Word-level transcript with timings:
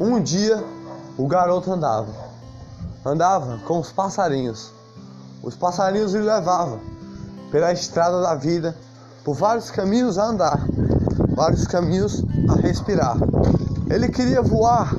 Um 0.00 0.18
dia 0.18 0.64
o 1.18 1.26
garoto 1.26 1.70
andava, 1.70 2.08
andava 3.04 3.58
com 3.66 3.80
os 3.80 3.92
passarinhos. 3.92 4.72
Os 5.42 5.54
passarinhos 5.54 6.14
lhe 6.14 6.22
levavam 6.22 6.80
pela 7.50 7.70
estrada 7.70 8.22
da 8.22 8.34
vida, 8.34 8.74
por 9.22 9.34
vários 9.34 9.70
caminhos 9.70 10.16
a 10.16 10.24
andar, 10.24 10.58
vários 11.34 11.66
caminhos 11.66 12.24
a 12.48 12.54
respirar. 12.54 13.18
Ele 13.90 14.08
queria 14.08 14.40
voar, 14.40 14.90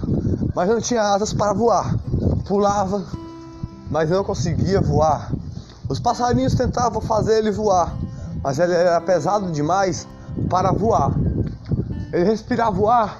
mas 0.53 0.69
não 0.69 0.79
tinha 0.79 1.01
asas 1.01 1.33
para 1.33 1.51
voar. 1.51 1.95
Pulava, 2.47 3.03
mas 3.89 4.07
não 4.07 4.23
conseguia 4.23 4.79
voar. 4.81 5.31
Os 5.89 5.99
passarinhos 5.99 6.53
tentavam 6.53 7.01
fazer 7.01 7.39
ele 7.39 7.49
voar, 7.49 7.91
mas 8.43 8.59
ele 8.59 8.75
era 8.75 9.01
pesado 9.01 9.51
demais 9.51 10.07
para 10.47 10.71
voar. 10.71 11.11
Ele 12.13 12.23
respirava 12.23 12.69
voar 12.69 13.19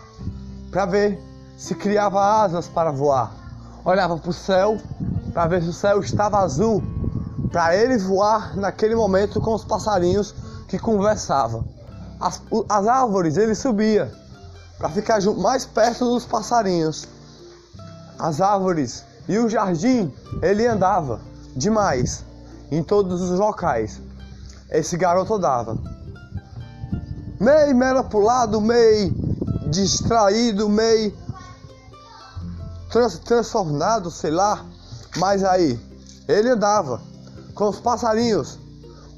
para 0.69 0.85
ver 0.85 1.30
se 1.61 1.75
criava 1.75 2.41
asas 2.43 2.67
para 2.67 2.91
voar. 2.91 3.31
Olhava 3.85 4.17
para 4.17 4.31
o 4.31 4.33
céu 4.33 4.81
para 5.31 5.45
ver 5.45 5.61
se 5.61 5.69
o 5.69 5.73
céu 5.73 5.99
estava 5.99 6.39
azul, 6.39 6.83
para 7.51 7.75
ele 7.75 7.99
voar 7.99 8.57
naquele 8.57 8.95
momento 8.95 9.39
com 9.39 9.53
os 9.53 9.63
passarinhos 9.63 10.33
que 10.67 10.79
conversavam. 10.79 11.63
As, 12.19 12.41
as 12.67 12.87
árvores 12.87 13.37
ele 13.37 13.53
subia 13.53 14.11
para 14.79 14.89
ficar 14.89 15.21
mais 15.37 15.63
perto 15.63 16.05
dos 16.05 16.25
passarinhos. 16.25 17.07
As 18.17 18.41
árvores 18.41 19.05
e 19.29 19.37
o 19.37 19.47
jardim 19.47 20.11
ele 20.41 20.65
andava 20.65 21.19
demais 21.55 22.25
em 22.71 22.81
todos 22.81 23.21
os 23.21 23.37
locais. 23.37 24.01
Esse 24.71 24.97
garoto 24.97 25.35
andava 25.35 25.77
meio 27.39 27.75
mera 27.75 28.03
pro 28.03 28.19
lado, 28.19 28.59
meio 28.59 29.13
distraído, 29.69 30.67
meio 30.67 31.20
trans, 32.91 33.19
sei 34.13 34.31
lá. 34.31 34.65
Mas 35.17 35.43
aí, 35.43 35.79
ele 36.27 36.49
andava 36.49 37.01
com 37.55 37.69
os 37.69 37.79
passarinhos, 37.79 38.59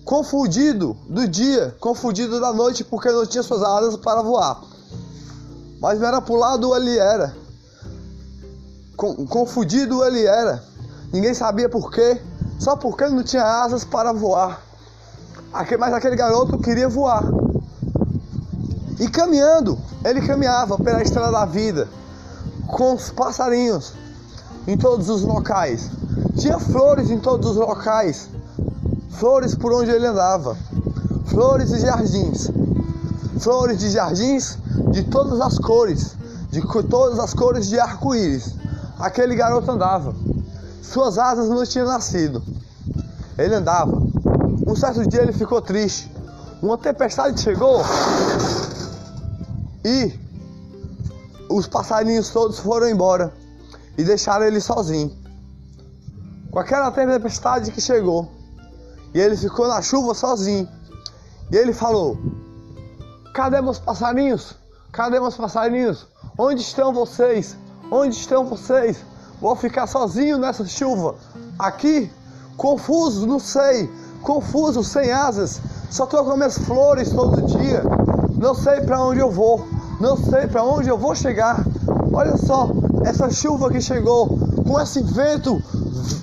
confundido 0.05 0.95
do 1.09 1.27
dia, 1.27 1.75
confundido 1.79 2.39
da 2.39 2.53
noite, 2.53 2.83
porque 2.83 3.11
não 3.11 3.25
tinha 3.25 3.43
suas 3.43 3.63
asas 3.63 3.97
para 3.97 4.21
voar. 4.21 4.61
Mas 5.81 6.01
era 6.01 6.21
pro 6.21 6.35
lado 6.35 6.75
ele 6.75 6.97
era. 6.97 7.35
Confundido 8.95 10.03
ele 10.03 10.25
era. 10.25 10.63
Ninguém 11.11 11.33
sabia 11.33 11.67
por 11.67 11.91
quê, 11.91 12.21
só 12.59 12.75
porque 12.75 13.05
não 13.07 13.23
tinha 13.23 13.43
asas 13.43 13.83
para 13.83 14.13
voar. 14.13 14.61
Mas 15.77 15.93
aquele 15.93 16.15
garoto 16.15 16.57
queria 16.57 16.87
voar. 16.87 17.23
E 18.99 19.07
caminhando, 19.09 19.77
ele 20.05 20.25
caminhava 20.25 20.77
pela 20.77 21.01
estrada 21.01 21.31
da 21.31 21.45
vida, 21.45 21.87
com 22.67 22.95
os 22.95 23.09
passarinhos 23.09 23.93
em 24.67 24.77
todos 24.77 25.09
os 25.09 25.21
locais. 25.21 25.89
Tinha 26.37 26.59
flores 26.59 27.09
em 27.09 27.19
todos 27.19 27.51
os 27.51 27.57
locais, 27.57 28.29
flores 29.11 29.55
por 29.55 29.73
onde 29.73 29.91
ele 29.91 30.07
andava, 30.07 30.57
flores 31.25 31.71
e 31.71 31.79
jardins, 31.79 32.49
flores 33.39 33.79
de 33.79 33.89
jardins 33.89 34.57
de 34.91 35.03
todas 35.03 35.39
as 35.41 35.57
cores, 35.59 36.15
de 36.49 36.61
todas 36.87 37.19
as 37.19 37.33
cores 37.33 37.67
de 37.67 37.79
arco-íris. 37.79 38.55
Aquele 38.99 39.35
garoto 39.35 39.69
andava, 39.69 40.15
suas 40.81 41.17
asas 41.17 41.49
não 41.49 41.65
tinham 41.65 41.87
nascido. 41.87 42.41
Ele 43.37 43.55
andava. 43.55 44.01
Um 44.67 44.75
certo 44.75 45.07
dia 45.07 45.21
ele 45.21 45.33
ficou 45.33 45.61
triste. 45.61 46.11
Uma 46.61 46.77
tempestade 46.77 47.41
chegou 47.41 47.83
e 49.83 50.13
os 51.55 51.67
passarinhos 51.67 52.29
todos 52.29 52.59
foram 52.59 52.89
embora 52.89 53.33
e 53.97 54.03
deixaram 54.03 54.45
ele 54.45 54.59
sozinho. 54.59 55.15
Com 56.51 56.59
aquela 56.59 56.91
tempestade 56.91 57.71
que 57.71 57.81
chegou, 57.81 58.29
e 59.13 59.19
ele 59.19 59.37
ficou 59.37 59.67
na 59.67 59.81
chuva 59.81 60.13
sozinho. 60.13 60.67
E 61.51 61.55
ele 61.55 61.73
falou: 61.73 62.17
Cadê 63.33 63.61
meus 63.61 63.79
passarinhos? 63.79 64.55
Cadê 64.91 65.19
meus 65.19 65.35
passarinhos? 65.35 66.07
Onde 66.37 66.61
estão 66.61 66.93
vocês? 66.93 67.55
Onde 67.91 68.15
estão 68.15 68.45
vocês? 68.45 68.97
Vou 69.39 69.55
ficar 69.55 69.87
sozinho 69.87 70.37
nessa 70.37 70.65
chuva. 70.65 71.15
Aqui, 71.59 72.11
confuso, 72.57 73.27
não 73.27 73.39
sei. 73.39 73.89
Confuso, 74.21 74.83
sem 74.83 75.11
asas. 75.11 75.59
Só 75.91 76.05
tô 76.05 76.23
com 76.23 76.35
minhas 76.35 76.57
flores 76.57 77.11
todo 77.11 77.41
dia. 77.41 77.83
Não 78.35 78.55
sei 78.55 78.81
para 78.81 79.01
onde 79.01 79.19
eu 79.19 79.29
vou, 79.29 79.65
não 80.03 80.17
sei 80.17 80.47
para 80.47 80.61
onde 80.61 80.89
eu 80.89 80.97
vou 80.97 81.15
chegar. 81.15 81.63
Olha 82.11 82.35
só, 82.35 82.69
essa 83.05 83.29
chuva 83.29 83.71
que 83.71 83.79
chegou, 83.79 84.37
com 84.67 84.77
esse 84.77 85.01
vento, 85.01 85.63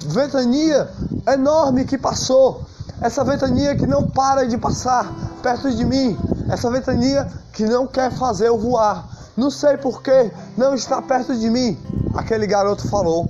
ventania 0.06 0.86
enorme 1.26 1.86
que 1.86 1.96
passou, 1.96 2.60
essa 3.00 3.24
ventania 3.24 3.74
que 3.74 3.86
não 3.86 4.06
para 4.06 4.46
de 4.46 4.58
passar 4.58 5.10
perto 5.42 5.70
de 5.74 5.82
mim, 5.86 6.18
essa 6.50 6.70
ventania 6.70 7.26
que 7.54 7.64
não 7.64 7.86
quer 7.86 8.12
fazer 8.12 8.48
eu 8.48 8.58
voar. 8.58 9.08
Não 9.34 9.50
sei 9.50 9.78
por 9.78 10.02
que 10.02 10.30
não 10.58 10.74
está 10.74 11.00
perto 11.00 11.34
de 11.34 11.48
mim. 11.48 11.78
Aquele 12.14 12.46
garoto 12.46 12.86
falou. 12.86 13.26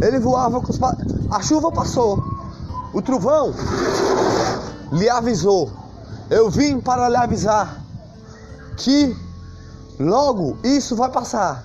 Ele 0.00 0.20
voava 0.20 0.60
com 0.60 0.70
os 0.70 0.78
pa... 0.78 0.96
A 1.32 1.42
chuva 1.42 1.72
passou. 1.72 2.22
O 2.94 3.02
trovão 3.02 3.52
lhe 4.92 5.10
avisou 5.10 5.68
eu 6.30 6.50
vim 6.50 6.78
para 6.78 7.08
lhe 7.08 7.16
avisar 7.16 7.87
que 8.78 9.16
logo 9.98 10.56
isso 10.64 10.96
vai 10.96 11.10
passar. 11.10 11.64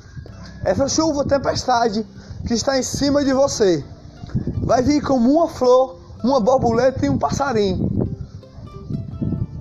Essa 0.66 0.88
chuva, 0.88 1.25
tempestade 1.25 2.06
que 2.47 2.53
está 2.53 2.78
em 2.78 2.84
cima 2.84 3.24
de 3.24 3.34
você, 3.34 3.84
vai 4.63 4.81
vir 4.81 5.01
como 5.01 5.31
uma 5.31 5.47
flor, 5.47 5.97
uma 6.23 6.40
borboleta 6.40 7.06
e 7.06 7.09
um 7.09 7.18
passarinho 7.18 7.91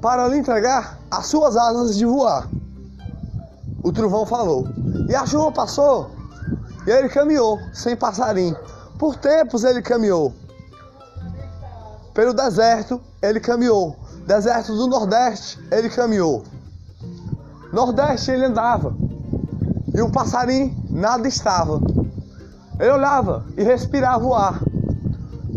para 0.01 0.27
lhe 0.27 0.39
entregar 0.39 0.99
as 1.11 1.27
suas 1.27 1.57
asas 1.57 1.97
de 1.97 2.05
voar. 2.05 2.49
O 3.85 3.93
trovão 3.93 4.27
falou. 4.27 4.67
E 5.09 5.15
a 5.15 5.27
chuva 5.27 5.53
passou 5.53 6.11
e 6.87 6.91
ele 6.91 7.09
caminhou 7.09 7.61
sem 7.73 7.95
passarinho. 7.95 8.57
Por 8.99 9.17
tempos 9.17 9.65
ele 9.65 9.83
caminhou. 9.83 10.35
Pelo 12.15 12.33
deserto 12.33 13.01
ele 13.23 13.41
caminhou 13.41 13.97
Deserto 14.27 14.77
do 14.77 14.87
Nordeste, 14.87 15.59
ele 15.71 15.89
caminhou. 15.89 16.45
Nordeste 17.73 18.31
ele 18.31 18.47
andava. 18.47 18.95
E 19.95 20.01
o 20.01 20.11
passarinho 20.11 20.77
nada 20.91 21.27
estava. 21.27 21.81
Ele 22.79 22.91
olhava 22.91 23.45
e 23.57 23.63
respirava 23.63 24.25
o 24.25 24.35
ar. 24.35 24.61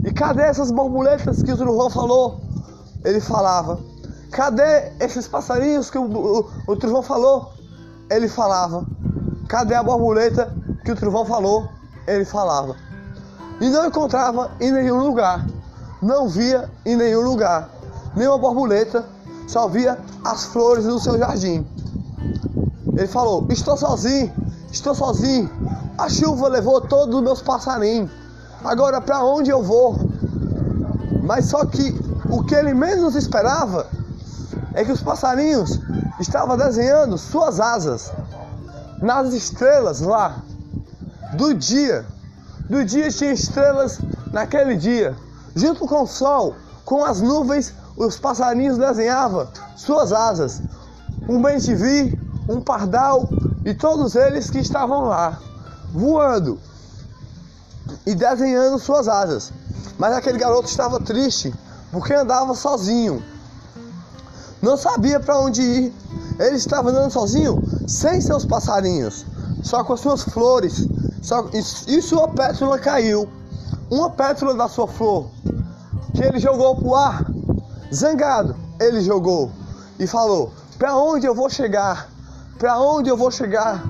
E 0.04 0.12
cadê 0.14 0.44
essas 0.44 0.72
borboletas 0.72 1.42
que 1.42 1.52
o 1.52 1.58
trovão 1.58 1.90
falou? 1.90 2.40
Ele 3.04 3.20
falava. 3.20 3.80
Cadê 4.32 4.92
esses 5.00 5.28
passarinhos 5.28 5.90
que 5.90 5.98
o, 5.98 6.04
o, 6.04 6.50
o 6.68 6.76
trovão 6.76 7.02
falou? 7.02 7.54
Ele 8.10 8.28
falava. 8.28 8.86
Cadê 9.48 9.76
a 9.76 9.84
borboleta 9.84 10.54
que 10.84 10.92
o 10.92 10.96
trovão 10.96 11.26
falou? 11.26 11.70
Ele 12.08 12.26
falava. 12.26 12.76
E 13.60 13.70
não 13.70 13.86
encontrava 13.86 14.52
em 14.60 14.72
nenhum 14.72 15.00
lugar. 15.00 15.46
Não 16.02 16.28
via 16.28 16.70
em 16.86 16.96
nenhum 16.96 17.22
lugar 17.22 17.76
nenhuma 18.16 18.38
borboleta, 18.38 19.06
só 19.48 19.68
via 19.68 19.98
as 20.24 20.46
flores 20.46 20.86
do 20.86 21.00
seu 21.00 21.18
jardim. 21.18 21.66
Ele 22.96 23.08
falou: 23.08 23.46
Estou 23.50 23.78
sozinho, 23.78 24.34
estou 24.72 24.96
sozinho. 24.96 25.50
A 25.98 26.10
chuva 26.10 26.48
levou 26.48 26.82
todos 26.82 27.16
os 27.16 27.22
meus 27.22 27.42
passarinhos. 27.42 28.10
Agora 28.64 29.00
para 29.02 29.24
onde 29.24 29.50
eu 29.50 29.62
vou? 29.62 29.96
Mas 31.24 31.46
só 31.46 31.66
que 31.66 31.94
o 32.30 32.44
que 32.44 32.56
ele 32.56 32.74
menos 32.74 33.16
esperava 33.16 33.88
é 34.74 34.84
que 34.84 34.92
os 34.92 35.02
passarinhos 35.02 35.80
estavam 36.20 36.58
desenhando 36.58 37.18
suas 37.18 37.60
asas 37.60 38.12
nas 39.02 39.34
estrelas 39.34 40.02
lá 40.02 40.38
do 41.34 41.54
dia. 41.54 42.06
Do 42.70 42.84
dia 42.84 43.10
tinha 43.12 43.32
estrelas 43.32 44.00
naquele 44.32 44.76
dia, 44.76 45.16
junto 45.56 45.86
com 45.86 46.04
o 46.04 46.08
sol, 46.08 46.56
com 46.84 47.04
as 47.04 47.22
nuvens 47.22 47.74
os 47.98 48.18
passarinhos 48.18 48.78
desenhavam 48.78 49.48
suas 49.76 50.12
asas. 50.12 50.62
Um 51.30 51.42
bem-te-vi, 51.42 52.20
um 52.48 52.62
pardal 52.62 53.30
e 53.64 53.74
todos 53.74 54.16
eles 54.16 54.50
que 54.50 54.60
estavam 54.60 55.06
lá, 55.06 55.40
voando 55.92 56.60
e 58.06 58.14
desenhando 58.14 58.80
suas 58.80 59.08
asas. 59.08 59.52
Mas 59.98 60.14
aquele 60.14 60.38
garoto 60.38 60.68
estava 60.68 61.00
triste 61.00 61.54
porque 61.92 62.14
andava 62.14 62.54
sozinho. 62.54 63.24
Não 64.62 64.78
sabia 64.78 65.20
para 65.20 65.40
onde 65.40 65.62
ir. 65.62 65.94
Ele 66.40 66.58
estava 66.58 66.90
andando 66.90 67.12
sozinho, 67.12 67.64
sem 67.88 68.20
seus 68.20 68.44
passarinhos, 68.44 69.26
só 69.64 69.84
com 69.84 69.94
as 69.94 70.02
suas 70.02 70.24
flores. 70.24 70.88
Só, 71.22 71.50
e, 71.54 72.02
sua 72.02 72.28
pétala 72.28 72.78
caiu. 72.78 73.30
Uma 73.90 74.10
pétala 74.10 74.54
da 74.54 74.68
sua 74.68 74.88
flor 74.88 75.28
que 76.14 76.24
ele 76.24 76.40
jogou 76.40 76.76
para 76.76 76.88
o 76.88 76.96
ar 76.96 77.26
Zangado, 77.94 78.56
ele 78.80 79.02
jogou 79.02 79.52
e 80.00 80.08
falou: 80.08 80.52
Para 80.78 80.96
onde 80.98 81.26
eu 81.26 81.36
vou 81.36 81.50
chegar? 81.50 82.10
Para 82.58 82.80
onde 82.80 83.10
eu 83.10 83.18
vou 83.18 83.30
chegar? 83.30 83.84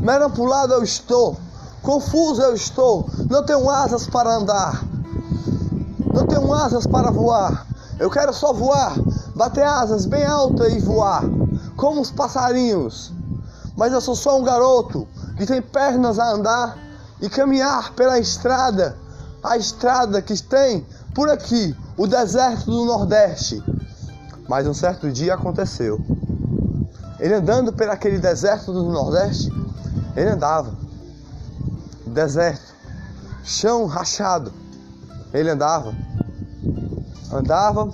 Manipulado 0.00 0.72
eu 0.72 0.82
estou. 0.82 1.36
Confuso 1.82 2.40
eu 2.40 2.54
estou. 2.54 3.08
Não 3.28 3.44
tenho 3.44 3.68
asas 3.68 4.06
para 4.06 4.34
andar. 4.34 4.82
Não 6.14 6.26
tenho 6.26 6.52
asas 6.54 6.86
para 6.86 7.10
voar. 7.10 7.66
Eu 7.98 8.08
quero 8.10 8.32
só 8.32 8.52
voar, 8.52 8.94
bater 9.34 9.64
asas 9.64 10.06
bem 10.06 10.24
altas 10.24 10.72
e 10.72 10.78
voar, 10.78 11.24
como 11.76 12.00
os 12.00 12.10
passarinhos. 12.10 13.12
Mas 13.76 13.92
eu 13.92 14.00
sou 14.00 14.14
só 14.14 14.38
um 14.38 14.44
garoto 14.44 15.06
que 15.36 15.44
tem 15.44 15.60
pernas 15.60 16.18
a 16.18 16.30
andar 16.30 16.78
e 17.20 17.28
caminhar 17.28 17.92
pela 17.94 18.18
estrada, 18.18 18.96
a 19.42 19.56
estrada 19.56 20.22
que 20.22 20.40
tem 20.42 20.86
por 21.14 21.28
aqui, 21.28 21.76
o 21.96 22.06
deserto 22.06 22.70
do 22.70 22.84
Nordeste. 22.84 23.62
Mas 24.48 24.66
um 24.66 24.74
certo 24.74 25.10
dia 25.10 25.34
aconteceu. 25.34 26.00
Ele 27.18 27.34
andando 27.34 27.72
por 27.72 27.88
aquele 27.88 28.18
deserto 28.18 28.72
do 28.72 28.84
Nordeste, 28.84 29.52
ele 30.16 30.30
andava. 30.30 30.72
Deserto, 32.06 32.74
chão 33.42 33.86
rachado. 33.86 34.52
Ele 35.32 35.50
andava. 35.50 35.94
Andava 37.32 37.92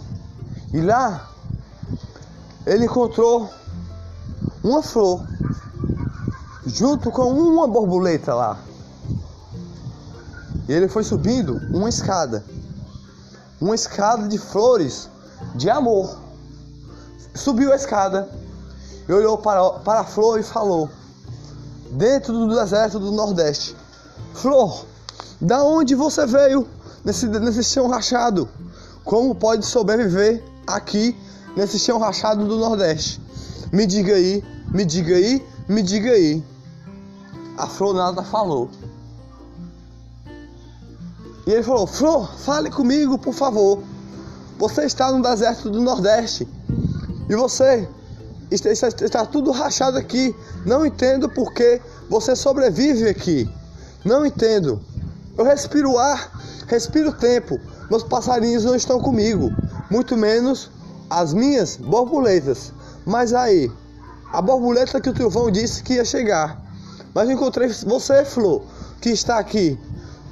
e 0.73 0.81
lá 0.81 1.29
ele 2.67 2.85
encontrou 2.85 3.50
uma 4.62 4.82
flor 4.82 5.23
junto 6.67 7.11
com 7.11 7.31
uma 7.32 7.67
borboleta 7.67 8.35
lá. 8.35 8.59
E 10.69 10.73
ele 10.73 10.88
foi 10.88 11.05
subindo 11.05 11.61
uma 11.71 11.88
escada. 11.88 12.44
Uma 13.61 13.75
escada 13.75 14.29
de 14.29 14.38
flores 14.38 15.09
de 15.55 15.69
amor. 15.69 16.19
Subiu 17.35 17.73
a 17.73 17.76
escada 17.76 18.29
e 19.08 19.12
olhou 19.12 19.38
para, 19.38 19.70
para 19.80 20.00
a 20.00 20.04
flor 20.04 20.38
e 20.38 20.42
falou: 20.42 20.88
Dentro 21.90 22.32
do 22.32 22.54
deserto 22.54 22.98
do 22.98 23.12
Nordeste, 23.12 23.76
Flor, 24.32 24.84
da 25.40 25.62
onde 25.62 25.94
você 25.94 26.26
veio 26.26 26.66
nesse, 27.04 27.26
nesse 27.26 27.62
chão 27.62 27.88
rachado? 27.88 28.48
Como 29.04 29.34
pode 29.34 29.66
sobreviver 29.66 30.42
aqui 30.66 31.16
nesse 31.56 31.78
chão 31.78 31.98
rachado 31.98 32.46
do 32.46 32.56
Nordeste? 32.56 33.20
Me 33.72 33.86
diga 33.86 34.14
aí, 34.14 34.42
me 34.72 34.84
diga 34.84 35.14
aí, 35.14 35.46
me 35.68 35.82
diga 35.82 36.10
aí. 36.10 36.42
A 37.56 37.66
Flor 37.66 37.94
nada 37.94 38.22
falou. 38.22 38.68
E 41.46 41.50
ele 41.50 41.62
falou: 41.62 41.86
Flor, 41.86 42.34
fale 42.38 42.70
comigo, 42.70 43.18
por 43.18 43.34
favor. 43.34 43.82
Você 44.58 44.84
está 44.84 45.12
no 45.12 45.22
deserto 45.22 45.68
do 45.68 45.80
Nordeste 45.80 46.48
e 47.28 47.34
você 47.34 47.88
está, 48.50 48.70
está, 48.70 48.88
está 48.88 49.26
tudo 49.26 49.50
rachado 49.50 49.99
aqui. 49.99 50.35
Não 50.64 50.85
entendo 50.85 51.29
por 51.29 51.52
que 51.52 51.81
você 52.08 52.35
sobrevive 52.37 53.08
aqui. 53.08 53.49
Não 54.05 54.25
entendo. 54.25 54.81
Eu 55.37 55.44
respiro 55.44 55.99
ar, 55.99 56.31
respiro 56.67 57.12
tempo. 57.12 57.58
Meus 57.91 58.02
passarinhos 58.02 58.64
não 58.64 58.75
estão 58.75 59.00
comigo, 59.00 59.50
muito 59.91 60.17
menos 60.17 60.70
as 61.11 61.35
minhas 61.35 61.76
borboletas. 61.76 62.73
Mas 63.05 63.35
aí, 63.35 63.70
a 64.32 64.41
borboleta 64.41 65.00
que 65.00 65.11
o 65.11 65.14
trovão 65.14 65.50
disse 65.50 65.82
que 65.82 65.94
ia 65.94 66.05
chegar. 66.05 66.61
Mas 67.14 67.29
encontrei 67.29 67.69
você, 67.69 68.25
Flor, 68.25 68.62
que 69.00 69.11
está 69.11 69.38
aqui. 69.38 69.79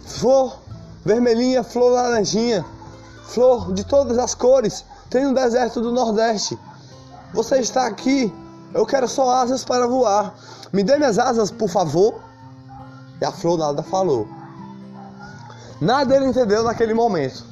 Flor 0.04 0.62
vermelhinha, 1.04 1.62
flor 1.62 1.92
laranjinha, 1.92 2.64
flor 3.24 3.72
de 3.72 3.84
todas 3.84 4.18
as 4.18 4.34
cores, 4.34 4.84
tem 5.10 5.24
no 5.24 5.34
deserto 5.34 5.80
do 5.80 5.92
Nordeste. 5.92 6.58
Você 7.32 7.58
está 7.58 7.86
aqui, 7.86 8.32
eu 8.74 8.84
quero 8.84 9.08
só 9.08 9.30
asas 9.30 9.64
para 9.64 9.86
voar. 9.86 10.34
Me 10.72 10.82
dê 10.82 10.96
minhas 10.96 11.18
asas, 11.18 11.50
por 11.50 11.68
favor. 11.68 12.20
E 13.20 13.24
a 13.24 13.32
flor 13.32 13.58
nada 13.58 13.82
falou. 13.82 14.28
Nada 15.80 16.14
ele 16.14 16.26
entendeu 16.26 16.62
naquele 16.62 16.94
momento. 16.94 17.44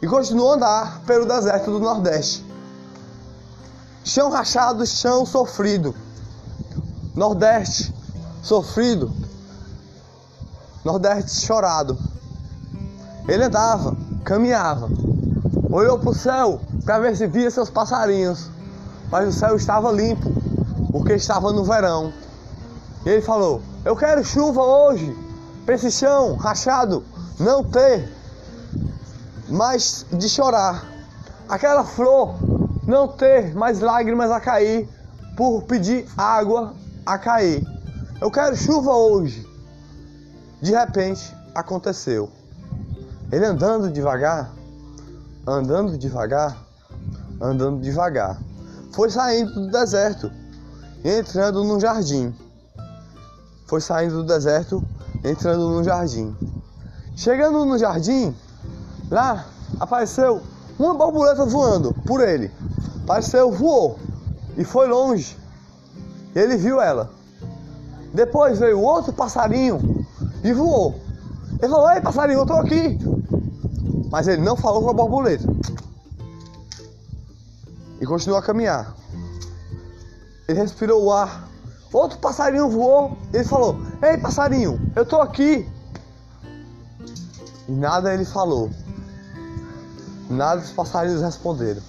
E 0.00 0.06
continuou 0.06 0.52
a 0.52 0.54
andar 0.54 1.00
pelo 1.06 1.26
deserto 1.26 1.70
do 1.70 1.80
Nordeste. 1.80 2.44
Chão 4.04 4.30
rachado, 4.30 4.86
chão 4.86 5.26
sofrido. 5.26 5.94
Nordeste 7.14 7.94
sofrido. 8.42 9.12
Nordeste 10.84 11.44
chorado. 11.44 11.98
Ele 13.26 13.42
andava, 13.42 13.96
caminhava, 14.24 14.88
olhou 15.68 15.98
para 15.98 16.10
o 16.10 16.14
céu 16.14 16.60
para 16.84 17.00
ver 17.00 17.16
se 17.16 17.26
via 17.26 17.50
seus 17.50 17.68
passarinhos, 17.68 18.48
mas 19.10 19.28
o 19.28 19.38
céu 19.38 19.56
estava 19.56 19.90
limpo, 19.92 20.30
porque 20.90 21.14
estava 21.14 21.52
no 21.52 21.64
verão. 21.64 22.12
E 23.04 23.08
ele 23.08 23.22
falou: 23.22 23.62
Eu 23.84 23.94
quero 23.96 24.24
chuva 24.24 24.62
hoje, 24.62 25.16
para 25.64 25.74
esse 25.74 25.90
chão 25.90 26.34
rachado 26.36 27.04
não 27.38 27.62
ter 27.62 28.08
mais 29.48 30.06
de 30.12 30.28
chorar, 30.28 30.84
aquela 31.48 31.84
flor 31.84 32.34
não 32.84 33.08
ter 33.08 33.54
mais 33.54 33.80
lágrimas 33.80 34.30
a 34.30 34.40
cair 34.40 34.88
por 35.36 35.62
pedir 35.62 36.06
água 36.16 36.74
a 37.04 37.18
cair. 37.18 37.64
Eu 38.20 38.30
quero 38.30 38.56
chuva 38.56 38.92
hoje. 38.92 39.46
De 40.62 40.72
repente 40.72 41.34
aconteceu. 41.54 42.30
Ele 43.30 43.44
andando 43.44 43.90
devagar, 43.90 44.50
andando 45.46 45.98
devagar, 45.98 46.56
andando 47.40 47.80
devagar, 47.80 48.38
foi 48.96 49.10
saindo 49.10 49.52
do 49.52 49.70
deserto, 49.70 50.32
entrando 51.04 51.62
num 51.62 51.78
jardim. 51.78 52.34
Foi 53.66 53.78
saindo 53.78 54.22
do 54.22 54.24
deserto, 54.24 54.82
entrando 55.22 55.68
num 55.68 55.84
jardim. 55.84 56.34
Chegando 57.14 57.66
no 57.66 57.76
jardim, 57.76 58.34
lá 59.10 59.44
apareceu 59.78 60.40
uma 60.78 60.94
borboleta 60.94 61.44
voando 61.44 61.92
por 62.06 62.26
ele. 62.26 62.50
Apareceu, 63.04 63.52
voou 63.52 63.98
e 64.56 64.64
foi 64.64 64.88
longe. 64.88 65.36
Ele 66.34 66.56
viu 66.56 66.80
ela. 66.80 67.10
Depois 68.14 68.58
veio 68.58 68.80
outro 68.80 69.12
passarinho 69.12 70.06
e 70.42 70.54
voou. 70.54 70.98
Ele 71.60 71.70
falou: 71.70 71.90
Ei, 71.90 72.00
passarinho, 72.00 72.40
eu 72.40 72.46
tô 72.46 72.54
aqui. 72.54 72.98
Mas 74.10 74.26
ele 74.26 74.40
não 74.40 74.56
falou 74.56 74.82
com 74.82 74.88
a 74.88 74.94
borboleta. 74.94 75.46
E 78.00 78.06
continuou 78.06 78.38
a 78.38 78.42
caminhar. 78.42 78.94
Ele 80.48 80.60
respirou 80.60 81.02
o 81.04 81.12
ar. 81.12 81.48
Outro 81.92 82.18
passarinho 82.18 82.68
voou. 82.68 83.16
Ele 83.32 83.44
falou: 83.44 83.76
Ei, 84.02 84.18
passarinho, 84.18 84.80
eu 84.94 85.04
tô 85.04 85.20
aqui. 85.20 85.68
E 87.68 87.72
nada 87.72 88.12
ele 88.12 88.24
falou. 88.24 88.70
Nada 90.28 90.60
os 90.60 90.70
passarinhos 90.70 91.22
responderam. 91.22 91.82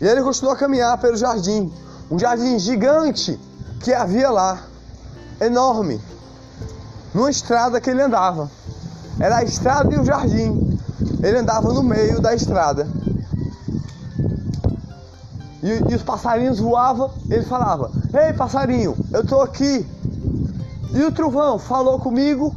E 0.00 0.06
ele 0.06 0.22
continuou 0.22 0.54
a 0.54 0.58
caminhar 0.58 0.98
pelo 0.98 1.16
jardim. 1.16 1.72
Um 2.10 2.18
jardim 2.18 2.58
gigante 2.58 3.38
que 3.80 3.92
havia 3.92 4.30
lá. 4.30 4.62
Enorme. 5.40 6.00
Numa 7.14 7.30
estrada 7.30 7.80
que 7.80 7.90
ele 7.90 8.02
andava. 8.02 8.50
Era 9.20 9.38
a 9.38 9.44
estrada 9.44 9.94
e 9.94 9.98
o 9.98 10.04
jardim. 10.04 10.78
Ele 11.22 11.38
andava 11.38 11.72
no 11.72 11.82
meio 11.82 12.20
da 12.20 12.34
estrada. 12.34 12.86
E, 15.66 15.92
e 15.92 15.96
os 15.96 16.02
passarinhos 16.04 16.60
voavam, 16.60 17.10
ele 17.28 17.42
falava: 17.42 17.90
Ei 18.14 18.32
passarinho, 18.32 18.96
eu 19.12 19.22
estou 19.22 19.42
aqui. 19.42 19.84
E 20.92 21.02
o 21.02 21.10
trovão 21.10 21.58
falou 21.58 21.98
comigo 21.98 22.54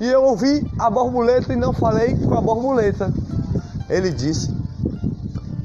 e 0.00 0.06
eu 0.06 0.22
ouvi 0.22 0.64
a 0.78 0.88
borboleta 0.88 1.52
e 1.52 1.56
não 1.56 1.72
falei 1.72 2.16
com 2.16 2.32
a 2.32 2.40
borboleta. 2.40 3.12
Ele 3.90 4.10
disse. 4.10 4.54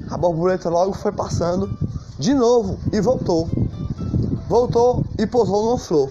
A 0.10 0.18
borboleta 0.18 0.68
logo 0.68 0.94
foi 0.94 1.12
passando 1.12 1.70
de 2.18 2.34
novo 2.34 2.80
e 2.92 3.00
voltou. 3.00 3.48
Voltou 4.48 5.06
e 5.20 5.28
pousou 5.28 5.66
numa 5.66 5.78
flor. 5.78 6.10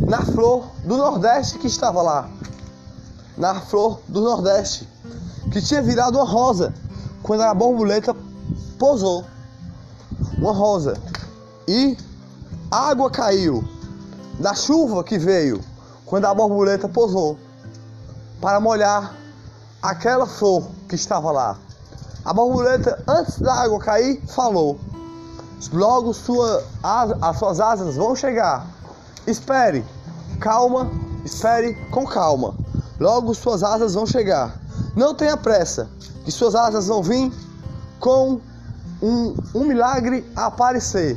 Na 0.00 0.22
flor 0.22 0.66
do 0.84 0.96
Nordeste 0.96 1.58
que 1.58 1.68
estava 1.68 2.02
lá. 2.02 2.28
Na 3.38 3.60
flor 3.60 4.00
do 4.08 4.20
Nordeste 4.20 4.88
que 5.52 5.62
tinha 5.62 5.80
virado 5.80 6.18
uma 6.18 6.26
rosa 6.26 6.74
quando 7.22 7.42
a 7.42 7.54
borboleta 7.54 8.16
pousou. 8.76 9.24
Uma 10.38 10.52
rosa. 10.52 10.94
E 11.66 11.96
água 12.70 13.10
caiu 13.10 13.64
da 14.38 14.54
chuva 14.54 15.02
que 15.02 15.18
veio 15.18 15.60
quando 16.04 16.26
a 16.26 16.34
borboleta 16.34 16.88
pousou 16.88 17.38
para 18.40 18.60
molhar 18.60 19.14
aquela 19.82 20.26
flor 20.26 20.68
que 20.88 20.94
estava 20.94 21.30
lá. 21.30 21.58
A 22.24 22.32
borboleta, 22.32 23.02
antes 23.06 23.38
da 23.38 23.54
água 23.54 23.78
cair, 23.78 24.20
falou: 24.28 24.78
Logo 25.72 26.12
sua, 26.12 26.64
as 26.82 27.38
suas 27.38 27.60
asas 27.60 27.96
vão 27.96 28.14
chegar. 28.14 28.66
Espere, 29.26 29.84
calma, 30.40 30.90
espere 31.24 31.74
com 31.90 32.06
calma. 32.06 32.54
Logo 33.00 33.34
suas 33.34 33.62
asas 33.62 33.94
vão 33.94 34.06
chegar. 34.06 34.60
Não 34.94 35.14
tenha 35.14 35.36
pressa, 35.36 35.88
que 36.24 36.32
suas 36.32 36.54
asas 36.54 36.86
vão 36.88 37.02
vir 37.02 37.32
com 38.00 38.40
um, 39.06 39.36
um 39.54 39.64
milagre 39.64 40.24
aparecer. 40.34 41.16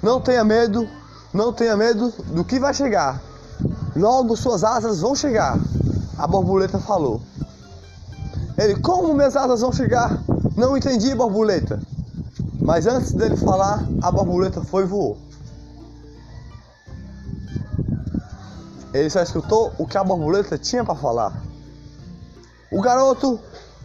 Não 0.00 0.20
tenha 0.20 0.44
medo, 0.44 0.88
Não 1.32 1.52
tenha 1.52 1.76
medo 1.76 2.10
do 2.28 2.44
que 2.44 2.60
vai 2.60 2.72
chegar. 2.72 3.20
Logo 3.96 4.36
suas 4.36 4.62
asas 4.62 5.00
vão 5.00 5.16
chegar. 5.16 5.58
A 6.16 6.28
borboleta 6.28 6.78
falou. 6.78 7.20
Ele, 8.56 8.76
como 8.76 9.12
minhas 9.14 9.34
asas 9.36 9.60
vão 9.60 9.72
chegar? 9.72 10.22
Não 10.56 10.76
entendi, 10.76 11.12
borboleta. 11.12 11.80
Mas 12.60 12.86
antes 12.86 13.12
dele 13.12 13.36
falar, 13.36 13.84
a 14.00 14.12
borboleta 14.12 14.62
foi 14.62 14.84
e 14.84 14.86
voou. 14.86 15.18
Ele 18.92 19.10
só 19.10 19.20
escutou 19.20 19.72
o 19.76 19.88
que 19.88 19.98
a 19.98 20.04
borboleta 20.04 20.56
tinha 20.56 20.84
para 20.84 20.94
falar. 20.94 21.42
O 22.70 22.80
garoto, 22.80 23.40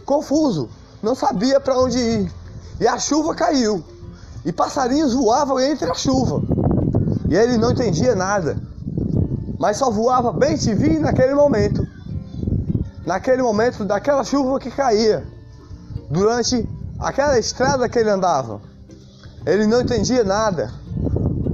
confuso, 0.06 0.68
não 1.02 1.16
sabia 1.16 1.58
para 1.58 1.76
onde 1.76 1.98
ir. 1.98 2.39
E 2.80 2.88
a 2.88 2.98
chuva 2.98 3.34
caiu. 3.34 3.84
E 4.44 4.50
passarinhos 4.50 5.12
voavam 5.12 5.60
entre 5.60 5.90
a 5.90 5.94
chuva. 5.94 6.42
E 7.28 7.36
ele 7.36 7.58
não 7.58 7.72
entendia 7.72 8.16
nada. 8.16 8.56
Mas 9.58 9.76
só 9.76 9.90
voava 9.90 10.32
bem 10.32 10.56
te 10.56 10.74
vi 10.74 10.98
naquele 10.98 11.34
momento. 11.34 11.86
Naquele 13.04 13.42
momento 13.42 13.84
daquela 13.84 14.24
chuva 14.24 14.58
que 14.58 14.70
caía. 14.70 15.26
Durante 16.10 16.66
aquela 16.98 17.38
estrada 17.38 17.88
que 17.88 17.98
ele 17.98 18.08
andava. 18.08 18.62
Ele 19.44 19.66
não 19.66 19.82
entendia 19.82 20.24
nada. 20.24 20.72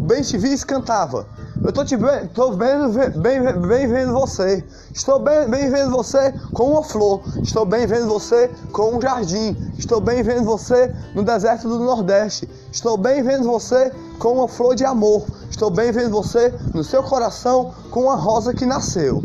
Bem 0.06 0.22
te 0.22 0.38
vi 0.38 0.56
cantava. 0.64 1.26
Eu 1.64 1.72
tô 1.72 1.84
te 1.84 1.96
bem, 1.96 2.26
tô 2.28 2.52
bem, 2.52 2.76
bem, 3.16 3.60
bem 3.60 3.88
vendo 3.88 4.12
você. 4.12 4.64
Estou 4.92 5.18
bem, 5.18 5.48
bem 5.48 5.70
vendo 5.70 5.90
você 5.90 6.32
com 6.52 6.72
uma 6.72 6.82
flor. 6.82 7.22
Estou 7.42 7.64
bem 7.64 7.86
vendo 7.86 8.06
você 8.06 8.50
com 8.72 8.96
um 8.96 9.00
jardim. 9.00 9.56
Estou 9.78 10.00
bem 10.00 10.22
vendo 10.22 10.44
você 10.44 10.94
no 11.14 11.24
deserto 11.24 11.68
do 11.68 11.78
Nordeste. 11.78 12.48
Estou 12.70 12.96
bem 12.96 13.22
vendo 13.22 13.44
você 13.44 13.90
com 14.18 14.34
uma 14.34 14.48
flor 14.48 14.74
de 14.74 14.84
amor. 14.84 15.24
Estou 15.50 15.70
bem 15.70 15.90
vendo 15.90 16.10
você 16.10 16.54
no 16.74 16.84
seu 16.84 17.02
coração 17.02 17.72
com 17.90 18.02
uma 18.02 18.16
rosa 18.16 18.52
que 18.52 18.66
nasceu. 18.66 19.22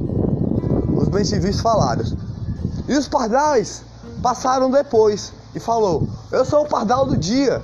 Os 0.95 1.09
bem-te-vis 1.09 1.59
falaram. 1.59 2.05
E 2.87 2.95
os 2.95 3.07
pardais 3.07 3.83
passaram 4.23 4.71
depois 4.71 5.33
e 5.53 5.59
falou: 5.59 6.07
Eu 6.31 6.45
sou 6.45 6.63
o 6.63 6.67
pardal 6.67 7.05
do 7.05 7.17
dia, 7.17 7.61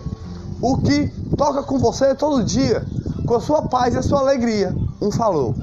o 0.62 0.78
que 0.78 1.08
toca 1.38 1.64
com 1.64 1.80
você 1.80 2.14
todo 2.14 2.44
dia 2.44 2.86
com 3.28 3.36
a 3.36 3.42
sua 3.42 3.62
paz 3.64 3.94
e 3.94 3.98
a 3.98 4.02
sua 4.02 4.22
alegria. 4.22 4.74
Um 5.02 5.12
falou. 5.12 5.54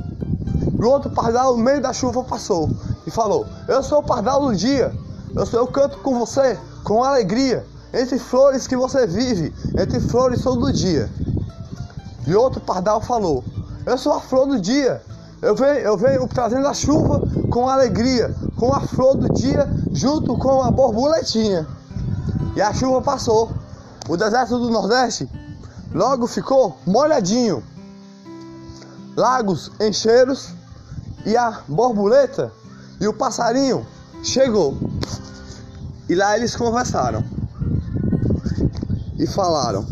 O 0.78 0.86
outro 0.86 1.10
pardal, 1.10 1.56
no 1.56 1.64
meio 1.64 1.80
da 1.80 1.92
chuva, 1.92 2.22
passou 2.22 2.70
e 3.06 3.10
falou: 3.10 3.46
Eu 3.66 3.82
sou 3.82 4.00
o 4.00 4.02
pardal 4.02 4.42
do 4.42 4.54
dia. 4.54 4.92
Eu 5.34 5.46
sou 5.46 5.60
eu 5.60 5.66
canto 5.66 5.98
com 5.98 6.16
você 6.16 6.56
com 6.84 7.02
alegria, 7.02 7.66
entre 7.92 8.18
flores 8.18 8.68
que 8.68 8.76
você 8.76 9.06
vive, 9.06 9.52
entre 9.76 9.98
flores 9.98 10.42
todo 10.42 10.72
dia. 10.72 11.10
E 12.26 12.34
outro 12.34 12.60
pardal 12.60 13.00
falou: 13.00 13.42
Eu 13.86 13.96
sou 13.96 14.12
a 14.12 14.20
flor 14.20 14.46
do 14.46 14.60
dia. 14.60 15.02
Eu 15.40 15.54
venho, 15.54 15.78
eu 15.78 15.96
venho 15.96 16.28
trazendo 16.28 16.66
a 16.68 16.74
chuva 16.74 17.22
com 17.50 17.68
alegria, 17.68 18.34
com 18.56 18.72
a 18.72 18.80
flor 18.80 19.16
do 19.16 19.32
dia, 19.32 19.68
junto 19.92 20.36
com 20.36 20.62
a 20.62 20.70
borboletinha. 20.70 21.66
E 22.54 22.62
a 22.62 22.72
chuva 22.72 23.00
passou. 23.00 23.50
O 24.06 24.18
deserto 24.18 24.58
do 24.58 24.70
Nordeste 24.70 25.28
Logo 25.94 26.26
ficou 26.26 26.76
molhadinho. 26.84 27.62
Lagos 29.16 29.70
encheram 29.80 30.34
e 31.24 31.36
a 31.36 31.60
borboleta 31.68 32.50
e 33.00 33.06
o 33.06 33.14
passarinho 33.14 33.86
chegou. 34.20 34.76
E 36.08 36.16
lá 36.16 36.36
eles 36.36 36.56
conversaram 36.56 37.22
e 39.16 39.24
falaram: 39.28 39.86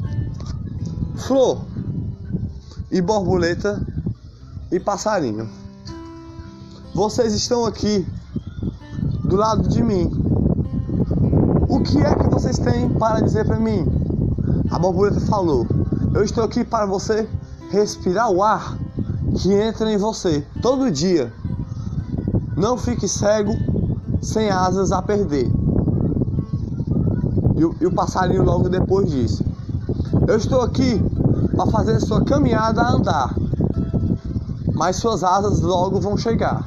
Flor 1.19 1.65
e 2.91 3.01
borboleta 3.01 3.81
e 4.73 4.81
passarinho, 4.81 5.49
vocês 6.93 7.33
estão 7.33 7.65
aqui 7.65 8.05
do 9.25 9.37
lado 9.37 9.69
de 9.69 9.81
mim. 9.85 10.11
O 11.69 11.81
que 11.81 11.99
é 11.99 12.13
que 12.17 12.29
vocês 12.29 12.59
têm 12.59 12.89
para 12.91 13.21
dizer 13.21 13.47
para 13.47 13.61
mim? 13.61 13.87
A 14.69 14.81
borboleta 14.81 15.21
falou: 15.21 15.65
eu 16.15 16.23
estou 16.23 16.45
aqui 16.45 16.63
para 16.63 16.85
você 16.85 17.29
respirar 17.71 18.31
o 18.31 18.43
ar 18.43 18.77
que 19.39 19.53
entra 19.53 19.91
em 19.91 19.97
você 19.97 20.47
todo 20.61 20.91
dia. 20.91 21.33
Não 22.55 22.77
fique 22.77 23.09
cego, 23.09 23.53
sem 24.21 24.51
asas 24.51 24.93
a 24.93 25.01
perder. 25.01 25.51
E 27.57 27.65
o, 27.65 27.75
e 27.81 27.87
o 27.87 27.93
passarinho 27.93 28.43
logo 28.43 28.69
depois 28.69 29.11
disse: 29.11 29.45
Eu 30.29 30.37
estou 30.37 30.61
aqui 30.61 31.03
para 31.57 31.71
fazer 31.71 31.99
sua 32.01 32.23
caminhada 32.25 32.87
andar, 32.87 33.35
mas 34.75 34.97
suas 34.97 35.25
asas 35.25 35.61
logo 35.61 35.99
vão 35.99 36.17
chegar. 36.17 36.63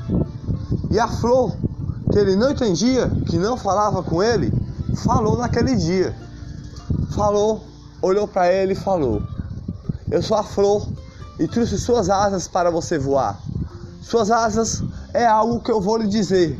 E 0.89 0.99
a 0.99 1.07
flor, 1.07 1.55
que 2.11 2.17
ele 2.17 2.35
não 2.35 2.49
entendia, 2.49 3.09
que 3.27 3.37
não 3.37 3.55
falava 3.55 4.01
com 4.01 4.23
ele, 4.23 4.51
falou 5.03 5.37
naquele 5.37 5.75
dia. 5.75 6.15
Falou, 7.11 7.61
olhou 8.01 8.27
para 8.27 8.51
ele 8.51 8.73
e 8.73 8.75
falou: 8.75 9.21
eu 10.15 10.22
sou 10.22 10.38
a 10.38 10.43
flor 10.43 10.88
e 11.38 11.45
trouxe 11.45 11.77
suas 11.77 12.10
asas 12.10 12.48
para 12.48 12.72
você 12.72 12.98
voar. 12.98 13.38
Suas 14.01 14.31
asas 14.31 14.81
é 15.13 15.25
algo 15.25 15.60
que 15.60 15.69
eu 15.69 15.81
vou 15.81 15.98
lhe 15.98 16.07
dizer 16.07 16.57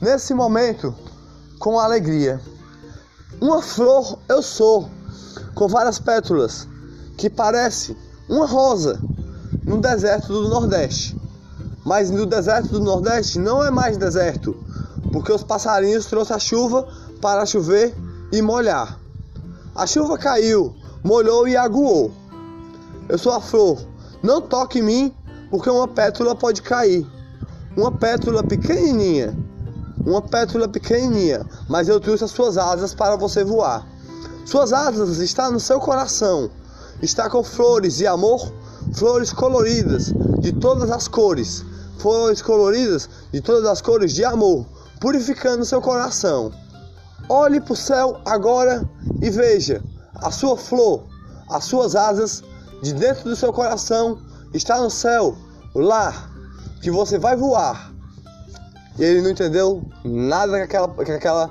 nesse 0.00 0.32
momento 0.32 0.94
com 1.58 1.80
alegria. 1.80 2.40
Uma 3.40 3.60
flor 3.60 4.20
eu 4.28 4.40
sou, 4.40 4.88
com 5.52 5.66
várias 5.66 5.98
pétalas, 5.98 6.68
que 7.16 7.28
parece 7.28 7.96
uma 8.28 8.46
rosa 8.46 9.00
no 9.64 9.80
deserto 9.80 10.28
do 10.28 10.48
Nordeste. 10.48 11.20
Mas 11.84 12.08
no 12.08 12.24
deserto 12.24 12.68
do 12.68 12.80
Nordeste 12.80 13.40
não 13.40 13.64
é 13.64 13.70
mais 13.72 13.96
deserto, 13.96 14.54
porque 15.10 15.32
os 15.32 15.42
passarinhos 15.42 16.06
trouxeram 16.06 16.36
a 16.36 16.38
chuva 16.38 16.88
para 17.20 17.44
chover 17.46 17.92
e 18.30 18.40
molhar. 18.40 18.96
A 19.74 19.88
chuva 19.88 20.16
caiu, 20.16 20.76
molhou 21.02 21.48
e 21.48 21.56
aguou. 21.56 22.21
Eu 23.12 23.18
sou 23.18 23.32
a 23.32 23.42
flor. 23.42 23.78
Não 24.22 24.40
toque 24.40 24.78
em 24.78 24.82
mim, 24.82 25.14
porque 25.50 25.68
uma 25.68 25.86
pétula 25.86 26.34
pode 26.34 26.62
cair. 26.62 27.06
Uma 27.76 27.92
pétula 27.92 28.42
pequenininha. 28.42 29.36
Uma 30.06 30.22
pétula 30.22 30.66
pequenininha. 30.66 31.46
Mas 31.68 31.88
eu 31.88 32.00
trouxe 32.00 32.24
as 32.24 32.30
suas 32.30 32.56
asas 32.56 32.94
para 32.94 33.14
você 33.14 33.44
voar. 33.44 33.86
Suas 34.46 34.72
asas 34.72 35.18
estão 35.18 35.52
no 35.52 35.60
seu 35.60 35.78
coração. 35.78 36.50
Está 37.02 37.28
com 37.28 37.44
flores 37.44 38.00
e 38.00 38.06
amor, 38.06 38.50
flores 38.94 39.30
coloridas 39.30 40.10
de 40.38 40.50
todas 40.50 40.90
as 40.90 41.06
cores. 41.06 41.66
Flores 41.98 42.40
coloridas 42.40 43.10
de 43.30 43.42
todas 43.42 43.66
as 43.66 43.82
cores 43.82 44.14
de 44.14 44.24
amor, 44.24 44.64
purificando 45.02 45.66
seu 45.66 45.82
coração. 45.82 46.50
Olhe 47.28 47.60
para 47.60 47.74
o 47.74 47.76
céu 47.76 48.22
agora 48.24 48.88
e 49.20 49.28
veja 49.28 49.84
a 50.14 50.30
sua 50.30 50.56
flor, 50.56 51.04
as 51.50 51.64
suas 51.64 51.94
asas 51.94 52.42
de 52.82 52.92
dentro 52.92 53.24
do 53.24 53.36
seu 53.36 53.52
coração 53.52 54.18
está 54.52 54.80
no 54.80 54.90
céu, 54.90 55.36
lá, 55.74 56.28
que 56.82 56.90
você 56.90 57.16
vai 57.16 57.36
voar. 57.36 57.92
E 58.98 59.04
ele 59.04 59.22
não 59.22 59.30
entendeu 59.30 59.82
nada 60.04 60.58
que 60.58 60.62
aquela, 60.64 60.88
que 60.88 61.12
aquela, 61.12 61.50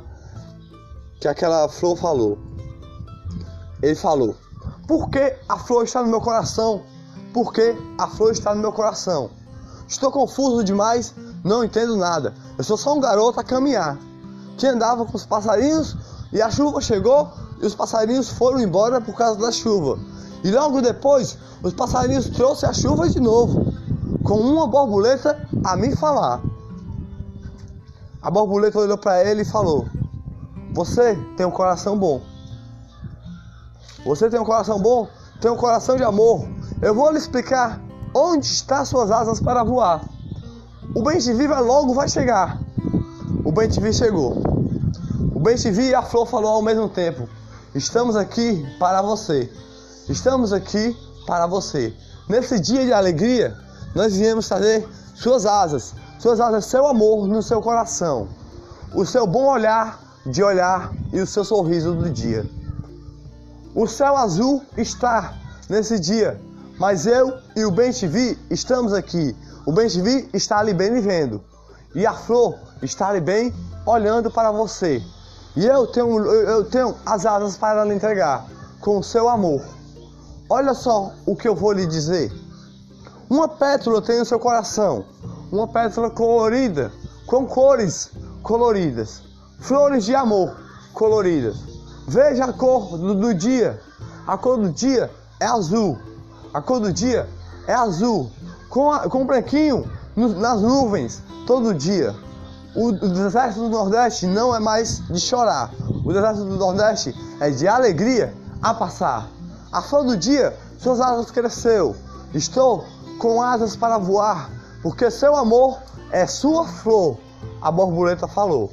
que 1.21 1.27
aquela 1.27 1.69
flor 1.69 1.97
falou. 1.97 2.38
Ele 3.81 3.95
falou: 3.95 4.35
Por 4.85 5.09
que 5.09 5.35
a 5.47 5.57
flor 5.57 5.85
está 5.85 6.03
no 6.03 6.09
meu 6.09 6.21
coração? 6.21 6.83
Por 7.33 7.53
que 7.53 7.75
a 7.97 8.07
flor 8.07 8.33
está 8.33 8.53
no 8.53 8.61
meu 8.61 8.73
coração? 8.73 9.31
Estou 9.88 10.11
confuso 10.11 10.63
demais, 10.63 11.15
não 11.43 11.63
entendo 11.63 11.95
nada. 11.95 12.33
Eu 12.57 12.63
sou 12.63 12.77
só 12.77 12.93
um 12.93 13.00
garoto 13.00 13.39
a 13.39 13.43
caminhar, 13.43 13.97
que 14.57 14.67
andava 14.67 15.05
com 15.05 15.15
os 15.15 15.25
passarinhos 15.25 15.95
e 16.31 16.41
a 16.41 16.51
chuva 16.51 16.81
chegou 16.81 17.31
e 17.61 17.65
os 17.65 17.73
passarinhos 17.73 18.29
foram 18.29 18.59
embora 18.59 19.00
por 19.00 19.15
causa 19.15 19.39
da 19.39 19.51
chuva. 19.51 19.97
E 20.43 20.51
logo 20.51 20.81
depois, 20.81 21.38
os 21.62 21.74
passarinhos 21.74 22.29
trouxeram 22.29 22.71
a 22.71 22.74
chuva 22.74 23.10
de 23.10 23.19
novo, 23.19 23.74
com 24.24 24.36
uma 24.39 24.67
borboleta 24.67 25.48
a 25.63 25.75
me 25.75 25.95
falar. 25.95 26.41
A 28.21 28.29
borboleta 28.29 28.79
olhou 28.79 28.98
para 28.98 29.24
ele 29.24 29.41
e 29.41 29.45
falou: 29.45 29.88
Você 30.74 31.15
tem 31.38 31.45
um 31.45 31.51
coração 31.51 31.98
bom. 31.98 32.21
Você 34.05 34.29
tem 34.29 34.39
um 34.39 34.45
coração 34.45 34.79
bom? 34.79 35.07
Tem 35.39 35.50
um 35.51 35.57
coração 35.57 35.95
de 35.95 36.03
amor. 36.03 36.48
Eu 36.81 36.95
vou 36.95 37.12
lhe 37.12 37.17
explicar 37.17 37.79
onde 38.13 38.45
estão 38.45 38.83
suas 38.86 39.12
asas 39.12 39.39
para 39.39 39.63
voar. 39.63 40.03
O 40.95 41.01
bem 41.03 41.19
te 41.19 41.33
viva 41.33 41.60
logo 41.60 41.93
vai 41.93 42.10
chegar. 42.10 42.60
O 43.45 43.51
bem 43.51 43.69
te 43.69 43.79
vi 43.79 43.93
chegou. 43.93 44.41
O 45.33 45.39
bem 45.39 45.55
te 45.55 45.71
vi 45.71 45.89
e 45.89 45.95
a 45.95 46.01
flor 46.01 46.25
falou 46.25 46.51
ao 46.51 46.62
mesmo 46.62 46.89
tempo: 46.89 47.27
Estamos 47.74 48.15
aqui 48.15 48.65
para 48.77 49.01
você. 49.01 49.51
Estamos 50.10 50.51
aqui 50.51 50.96
para 51.25 51.48
você. 51.48 51.93
Nesse 52.27 52.60
dia 52.60 52.86
de 52.86 52.93
alegria, 52.93 53.58
nós 53.93 54.15
viemos 54.15 54.48
trazer 54.48 54.88
suas 55.15 55.46
asas, 55.46 55.93
suas 56.20 56.39
asas, 56.39 56.65
seu 56.65 56.88
amor 56.88 57.27
no 57.27 57.41
seu 57.41 57.62
coração, 57.62 58.27
o 58.93 59.05
seu 59.05 59.27
bom 59.27 59.46
olhar 59.46 60.00
de 60.25 60.43
olhar 60.43 60.91
e 61.12 61.20
o 61.20 61.27
seu 61.27 61.43
sorriso 61.43 61.93
do 61.93 62.10
dia. 62.10 62.46
O 63.74 63.88
céu 63.88 64.17
azul 64.17 64.62
está 64.77 65.34
nesse 65.70 65.98
dia 65.98 66.38
Mas 66.81 67.05
eu 67.05 67.38
e 67.55 67.63
o 67.63 67.70
Ben 67.70 67.93
TV 67.93 68.36
estamos 68.50 68.91
aqui. 68.91 69.36
O 69.67 69.72
Ben 69.72 69.88
TV 69.88 70.27
está 70.34 70.58
ali 70.58 70.74
bem 70.74 70.89
me 70.89 71.00
vendo. 71.00 71.39
E 71.93 72.08
a 72.08 72.13
flor 72.13 72.58
está 72.81 73.10
ali 73.10 73.22
bem 73.22 73.53
olhando 73.86 74.31
para 74.31 74.51
você. 74.51 75.00
E 75.55 75.63
eu 75.63 75.86
tenho, 75.86 76.25
eu 76.25 76.65
tenho 76.65 76.96
as 77.05 77.24
asas 77.27 77.55
para 77.55 77.86
lhe 77.86 77.93
entregar 77.93 78.48
com 78.79 78.98
o 78.98 79.03
seu 79.03 79.29
amor. 79.29 79.62
Olha 80.53 80.74
só 80.74 81.13
o 81.25 81.34
que 81.34 81.48
eu 81.48 81.55
vou 81.55 81.72
lhe 81.72 81.88
dizer. 81.88 82.29
Uma 83.29 83.48
pétala 83.48 84.01
tem 84.01 84.20
no 84.20 84.25
seu 84.25 84.38
coração, 84.38 85.05
uma 85.50 85.65
pétala 85.65 86.10
colorida, 86.10 86.91
com 87.25 87.48
cores 87.48 88.12
coloridas, 88.43 89.24
flores 89.60 90.03
de 90.03 90.13
amor 90.13 90.53
coloridas. 90.93 91.55
Veja 92.05 92.43
a 92.43 92.51
cor 92.51 92.98
do, 92.98 93.15
do 93.15 93.34
dia. 93.34 93.79
A 94.27 94.38
cor 94.38 94.58
do 94.58 94.70
dia 94.70 95.10
é 95.39 95.46
azul. 95.46 95.98
A 96.53 96.62
cor 96.62 96.81
do 96.81 96.91
dia 96.91 97.29
é 97.65 97.74
azul, 97.74 98.29
com, 98.67 98.91
a, 98.91 99.08
com 99.08 99.25
branquinho 99.25 99.89
no, 100.17 100.38
nas 100.38 100.62
nuvens 100.62 101.24
todo 101.48 101.74
dia. 101.74 102.13
O, 102.75 102.88
o 102.88 102.91
deserto 102.91 103.62
do 103.62 103.70
Nordeste 103.70 104.27
não 104.27 104.53
é 104.53 104.60
mais 104.60 105.00
de 105.08 105.20
chorar. 105.22 105.72
O 106.03 106.12
deserto 106.12 106.43
do 106.43 106.58
Nordeste 106.58 107.15
é 107.39 107.50
de 107.51 107.70
alegria 107.70 108.34
a 108.62 108.74
passar. 108.74 109.29
A 109.72 109.82
flor 109.82 110.04
do 110.04 110.18
dia, 110.18 110.58
suas 110.78 111.00
asas 111.00 111.32
cresceu. 111.32 111.96
Estou 112.34 112.84
com 113.20 113.42
asas 113.42 113.75
para 113.75 113.98
voar, 113.98 114.50
porque 114.84 115.10
seu 115.10 115.34
amor 115.36 115.78
é 116.12 116.28
sua 116.28 116.68
flor. 116.68 117.18
A 117.62 117.72
borboleta 117.72 118.28
falou. 118.28 118.70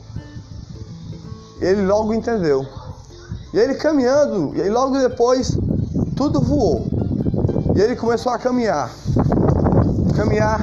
Ele 1.61 1.87
logo 1.87 2.12
entendeu. 2.12 2.67
E 3.55 3.59
ele 3.59 3.75
caminhando, 3.75 4.57
e 4.57 4.69
logo 4.69 4.99
depois 4.99 5.57
tudo 6.17 6.40
voou. 6.40 6.87
E 7.76 7.81
ele 7.81 7.95
começou 7.95 8.33
a 8.33 8.38
caminhar. 8.38 8.90
Caminhar. 10.17 10.61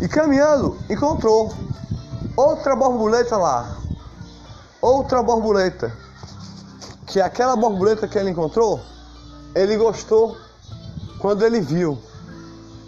E 0.00 0.06
caminhando, 0.06 0.76
encontrou 0.88 1.52
outra 2.36 2.76
borboleta 2.76 3.36
lá. 3.36 3.76
Outra 4.80 5.20
borboleta. 5.20 5.92
Que 7.06 7.20
aquela 7.20 7.56
borboleta 7.56 8.06
que 8.06 8.16
ele 8.16 8.30
encontrou, 8.30 8.80
ele 9.54 9.76
gostou 9.76 10.36
quando 11.18 11.44
ele 11.44 11.60
viu. 11.60 11.98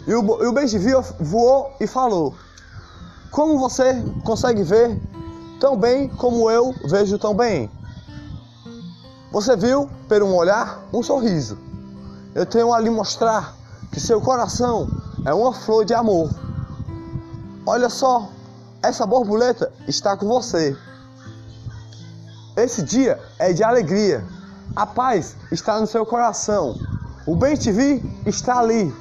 E 0.07 0.13
o, 0.13 0.43
e 0.43 0.47
o 0.47 0.53
beijo 0.53 0.77
voou 1.19 1.73
e 1.79 1.87
falou: 1.87 2.33
Como 3.31 3.59
você 3.59 4.03
consegue 4.23 4.63
ver 4.63 4.99
tão 5.59 5.77
bem 5.77 6.07
como 6.07 6.49
eu 6.49 6.73
vejo 6.85 7.19
tão 7.19 7.35
bem? 7.35 7.69
Você 9.31 9.55
viu, 9.55 9.89
por 10.09 10.21
um 10.23 10.35
olhar, 10.35 10.83
um 10.91 11.01
sorriso. 11.01 11.57
Eu 12.35 12.45
tenho 12.45 12.73
a 12.73 12.79
lhe 12.79 12.89
mostrar 12.89 13.55
que 13.91 13.99
seu 13.99 14.19
coração 14.19 14.89
é 15.25 15.33
uma 15.33 15.53
flor 15.53 15.85
de 15.85 15.93
amor. 15.93 16.29
Olha 17.65 17.89
só, 17.89 18.29
essa 18.83 19.05
borboleta 19.05 19.71
está 19.87 20.17
com 20.17 20.27
você. 20.27 20.75
Esse 22.57 22.81
dia 22.83 23.19
é 23.39 23.53
de 23.53 23.63
alegria. 23.63 24.25
A 24.75 24.85
paz 24.85 25.35
está 25.51 25.79
no 25.81 25.87
seu 25.87 26.05
coração. 26.05 26.77
O 27.27 27.35
bem 27.35 27.55
te 27.55 27.71
vi 27.71 28.01
está 28.25 28.59
ali, 28.59 28.93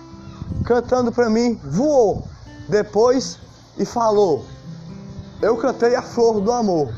cantando 0.65 1.12
para 1.12 1.31
mim, 1.31 1.61
voou 1.65 2.25
depois 2.69 3.39
e 3.79 3.85
falou: 3.85 4.45
Eu 5.41 5.57
cantei 5.57 5.95
a 5.95 6.03
flor 6.03 6.41
do 6.41 6.50
amor. 6.50 6.93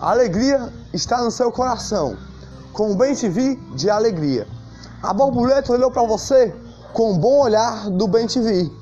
A 0.00 0.10
alegria 0.10 0.72
está 0.92 1.22
no 1.22 1.30
seu 1.30 1.52
coração, 1.52 2.16
com 2.72 2.90
o 2.92 2.96
bem 2.96 3.14
te 3.14 3.28
vi 3.28 3.54
de 3.76 3.88
alegria. 3.88 4.46
A 5.00 5.14
borboleta 5.14 5.72
olhou 5.72 5.90
para 5.90 6.02
você 6.02 6.52
com 6.92 7.12
um 7.12 7.18
bom 7.18 7.42
olhar 7.42 7.88
do 7.90 8.08
bem 8.08 8.26
te 8.26 8.40
vi. 8.40 8.72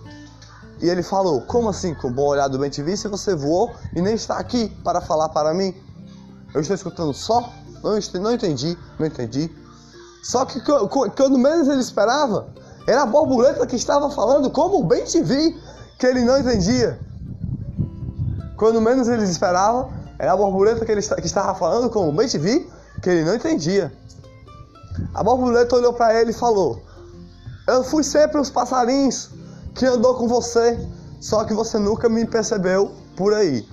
E 0.80 0.88
ele 0.88 1.02
falou: 1.02 1.42
Como 1.42 1.68
assim 1.68 1.94
com 1.94 2.08
um 2.08 2.12
bom 2.12 2.28
olhar 2.28 2.48
do 2.48 2.58
bem 2.58 2.70
te 2.70 2.82
vi 2.82 2.96
se 2.96 3.08
você 3.08 3.34
voou 3.34 3.70
e 3.94 4.00
nem 4.00 4.14
está 4.14 4.38
aqui 4.38 4.70
para 4.82 5.02
falar 5.02 5.28
para 5.28 5.52
mim? 5.52 5.74
Eu 6.54 6.62
estou 6.62 6.74
escutando 6.74 7.12
só 7.12 7.52
não, 7.84 8.32
entendi, 8.32 8.78
não 8.98 9.06
entendi. 9.06 9.50
Só 10.22 10.46
que 10.46 10.58
quando 11.14 11.36
menos 11.36 11.68
ele 11.68 11.80
esperava, 11.80 12.48
era 12.86 13.02
a 13.02 13.06
borboleta 13.06 13.66
que 13.66 13.76
estava 13.76 14.10
falando 14.10 14.50
como 14.50 14.82
bem 14.84 15.04
te 15.04 15.22
vi, 15.22 15.60
que 15.98 16.06
ele 16.06 16.24
não 16.24 16.38
entendia. 16.38 16.98
Quando 18.56 18.80
menos 18.80 19.06
ele 19.08 19.24
esperava, 19.24 19.90
era 20.18 20.32
a 20.32 20.36
borboleta 20.36 20.84
que 20.84 20.92
ele 20.92 21.02
que 21.02 21.26
estava 21.26 21.54
falando 21.54 21.90
como 21.90 22.10
bem 22.12 22.26
te 22.26 22.38
vi, 22.38 22.66
que 23.02 23.10
ele 23.10 23.24
não 23.24 23.34
entendia. 23.34 23.92
A 25.12 25.22
borboleta 25.22 25.76
olhou 25.76 25.92
para 25.92 26.18
ele 26.18 26.30
e 26.30 26.34
falou: 26.34 26.80
Eu 27.68 27.84
fui 27.84 28.02
sempre 28.02 28.40
os 28.40 28.48
passarinhos 28.48 29.28
que 29.74 29.84
andou 29.84 30.14
com 30.14 30.26
você, 30.26 30.78
só 31.20 31.44
que 31.44 31.52
você 31.52 31.78
nunca 31.78 32.08
me 32.08 32.24
percebeu 32.24 32.92
por 33.16 33.34
aí. 33.34 33.68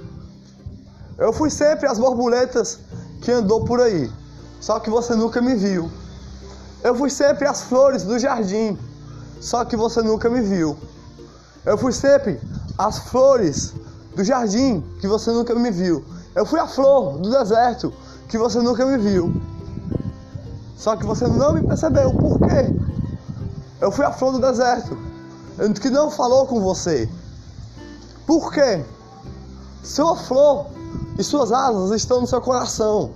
Eu 1.17 1.31
fui 1.31 1.49
sempre 1.49 1.87
as 1.87 1.99
borboletas 1.99 2.79
que 3.21 3.31
andou 3.31 3.63
por 3.63 3.79
aí, 3.79 4.11
só 4.59 4.79
que 4.79 4.89
você 4.89 5.15
nunca 5.15 5.41
me 5.41 5.55
viu. 5.55 5.89
Eu 6.83 6.95
fui 6.95 7.09
sempre 7.09 7.47
as 7.47 7.61
flores 7.61 8.03
do 8.03 8.17
jardim, 8.17 8.77
só 9.39 9.63
que 9.63 9.75
você 9.75 10.01
nunca 10.01 10.29
me 10.29 10.41
viu. 10.41 10.75
Eu 11.63 11.77
fui 11.77 11.91
sempre 11.91 12.39
as 12.77 12.97
flores 12.97 13.73
do 14.15 14.23
jardim, 14.23 14.81
que 14.99 15.07
você 15.07 15.31
nunca 15.31 15.53
me 15.53 15.69
viu. 15.69 16.03
Eu 16.33 16.45
fui 16.45 16.59
a 16.59 16.67
flor 16.67 17.19
do 17.19 17.29
deserto, 17.29 17.93
que 18.27 18.37
você 18.37 18.59
nunca 18.59 18.85
me 18.85 18.97
viu. 18.97 19.31
Só 20.75 20.95
que 20.95 21.05
você 21.05 21.27
não 21.27 21.53
me 21.53 21.61
percebeu. 21.61 22.11
Por 22.11 22.39
quê? 22.39 22.73
Eu 23.79 23.91
fui 23.91 24.03
a 24.03 24.11
flor 24.11 24.31
do 24.31 24.39
deserto, 24.39 24.97
que 25.79 25.89
não 25.91 26.09
falou 26.09 26.47
com 26.47 26.59
você. 26.59 27.07
Por 28.25 28.51
quê? 28.51 28.83
Sua 29.83 30.15
flor 30.15 30.67
e 31.17 31.23
suas 31.23 31.51
asas 31.51 31.91
estão 31.91 32.21
no 32.21 32.27
seu 32.27 32.41
coração. 32.41 33.11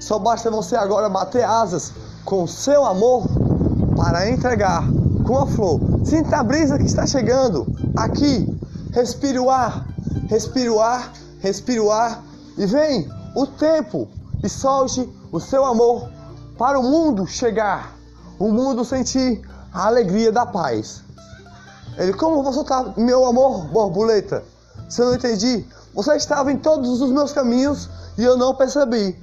Só 0.00 0.18
basta 0.18 0.50
você 0.50 0.76
agora 0.76 1.08
bater 1.08 1.44
asas 1.44 1.92
com 2.24 2.42
o 2.42 2.48
seu 2.48 2.84
amor 2.84 3.26
para 3.96 4.28
entregar 4.30 4.84
com 5.24 5.38
a 5.38 5.46
flor. 5.46 5.80
Sinta 6.04 6.38
a 6.38 6.44
brisa 6.44 6.78
que 6.78 6.84
está 6.84 7.06
chegando 7.06 7.66
aqui. 7.96 8.54
Respire 8.92 9.38
o 9.38 9.50
ar, 9.50 9.86
respire 10.28 10.70
o 10.70 10.80
ar, 10.80 11.12
respire 11.40 11.80
o 11.80 11.90
ar 11.90 12.22
e 12.56 12.64
vem 12.66 13.08
o 13.34 13.46
tempo 13.46 14.08
e 14.42 14.48
solte 14.48 15.08
o 15.30 15.38
seu 15.38 15.64
amor 15.64 16.08
para 16.56 16.78
o 16.78 16.82
mundo 16.82 17.26
chegar, 17.26 17.94
o 18.38 18.48
mundo 18.48 18.84
sentir 18.84 19.42
a 19.72 19.86
alegria 19.86 20.32
da 20.32 20.46
paz. 20.46 21.02
Ele, 21.98 22.12
como 22.14 22.42
vou 22.42 22.52
soltar 22.52 22.94
meu 22.96 23.26
amor, 23.26 23.66
borboleta? 23.66 24.42
Se 24.88 25.02
eu 25.02 25.06
não 25.06 25.14
entendi, 25.14 25.66
você 25.94 26.14
estava 26.16 26.52
em 26.52 26.58
todos 26.58 27.00
os 27.00 27.10
meus 27.10 27.32
caminhos 27.32 27.88
e 28.16 28.24
eu 28.24 28.36
não 28.36 28.54
percebi. 28.54 29.18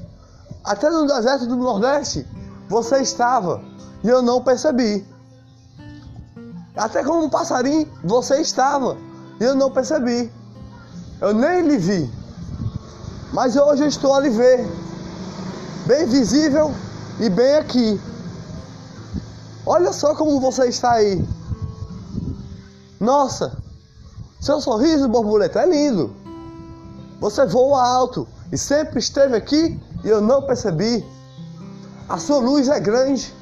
Até 0.63 0.89
no 0.89 1.07
deserto 1.07 1.45
do 1.45 1.55
Nordeste, 1.55 2.27
você 2.69 2.99
estava 3.01 3.61
e 4.03 4.09
eu 4.09 4.21
não 4.21 4.41
percebi. 4.41 5.05
Até 6.75 7.03
como 7.03 7.25
um 7.25 7.29
passarinho, 7.29 7.87
você 8.03 8.41
estava 8.41 8.97
e 9.39 9.43
eu 9.43 9.55
não 9.55 9.71
percebi. 9.71 10.31
Eu 11.21 11.33
nem 11.33 11.61
lhe 11.61 11.77
vi. 11.77 12.11
Mas 13.31 13.55
hoje 13.55 13.83
eu 13.83 13.87
estou 13.87 14.13
a 14.13 14.19
lhe 14.19 14.29
ver. 14.29 14.67
Bem 15.85 16.05
visível 16.07 16.73
e 17.19 17.29
bem 17.29 17.55
aqui. 17.55 18.01
Olha 19.65 19.93
só 19.93 20.15
como 20.15 20.39
você 20.39 20.67
está 20.67 20.93
aí. 20.93 21.25
Nossa, 22.99 23.57
seu 24.43 24.59
sorriso, 24.59 25.07
borboleta, 25.07 25.61
é 25.61 25.65
lindo. 25.65 26.13
Você 27.21 27.45
voa 27.45 27.81
alto 27.81 28.27
e 28.51 28.57
sempre 28.57 28.99
esteve 28.99 29.37
aqui 29.37 29.79
e 30.03 30.09
eu 30.09 30.19
não 30.19 30.41
percebi. 30.41 31.01
A 32.09 32.17
sua 32.17 32.39
luz 32.39 32.67
é 32.67 32.77
grande 32.77 33.33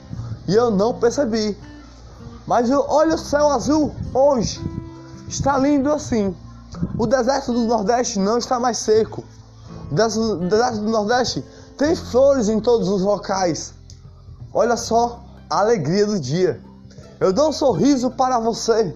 e 0.48 0.54
eu 0.54 0.70
não 0.70 0.94
percebi. 0.94 1.58
Mas 2.46 2.70
olha 2.70 3.16
o 3.16 3.18
céu 3.18 3.50
azul 3.50 3.96
hoje. 4.14 4.62
Está 5.28 5.58
lindo 5.58 5.92
assim. 5.92 6.36
O 6.96 7.08
deserto 7.08 7.52
do 7.52 7.62
Nordeste 7.62 8.20
não 8.20 8.38
está 8.38 8.60
mais 8.60 8.78
seco. 8.78 9.24
O 9.90 9.96
deserto 10.48 10.82
do 10.82 10.92
Nordeste 10.92 11.44
tem 11.80 11.96
flores 11.96 12.48
em 12.48 12.60
todos 12.60 12.88
os 12.88 13.02
locais. 13.02 13.74
Olha 14.54 14.78
só 14.78 15.20
a 15.50 15.62
alegria 15.62 16.06
do 16.06 16.20
dia. 16.20 16.62
Eu 17.20 17.34
dou 17.34 17.50
um 17.50 17.52
sorriso 17.52 18.12
para 18.12 18.38
você. 18.38 18.96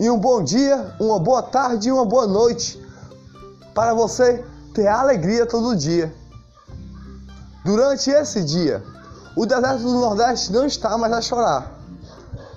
E 0.00 0.08
um 0.08 0.18
bom 0.18 0.42
dia, 0.42 0.94
uma 0.98 1.18
boa 1.18 1.42
tarde 1.42 1.90
e 1.90 1.92
uma 1.92 2.06
boa 2.06 2.26
noite 2.26 2.82
para 3.74 3.92
você 3.92 4.42
ter 4.72 4.86
alegria 4.86 5.44
todo 5.44 5.76
dia. 5.76 6.10
Durante 7.66 8.08
esse 8.08 8.42
dia, 8.42 8.82
o 9.36 9.44
deserto 9.44 9.82
do 9.82 10.00
Nordeste 10.00 10.50
não 10.52 10.64
está 10.64 10.96
mais 10.96 11.12
a 11.12 11.20
chorar. 11.20 11.70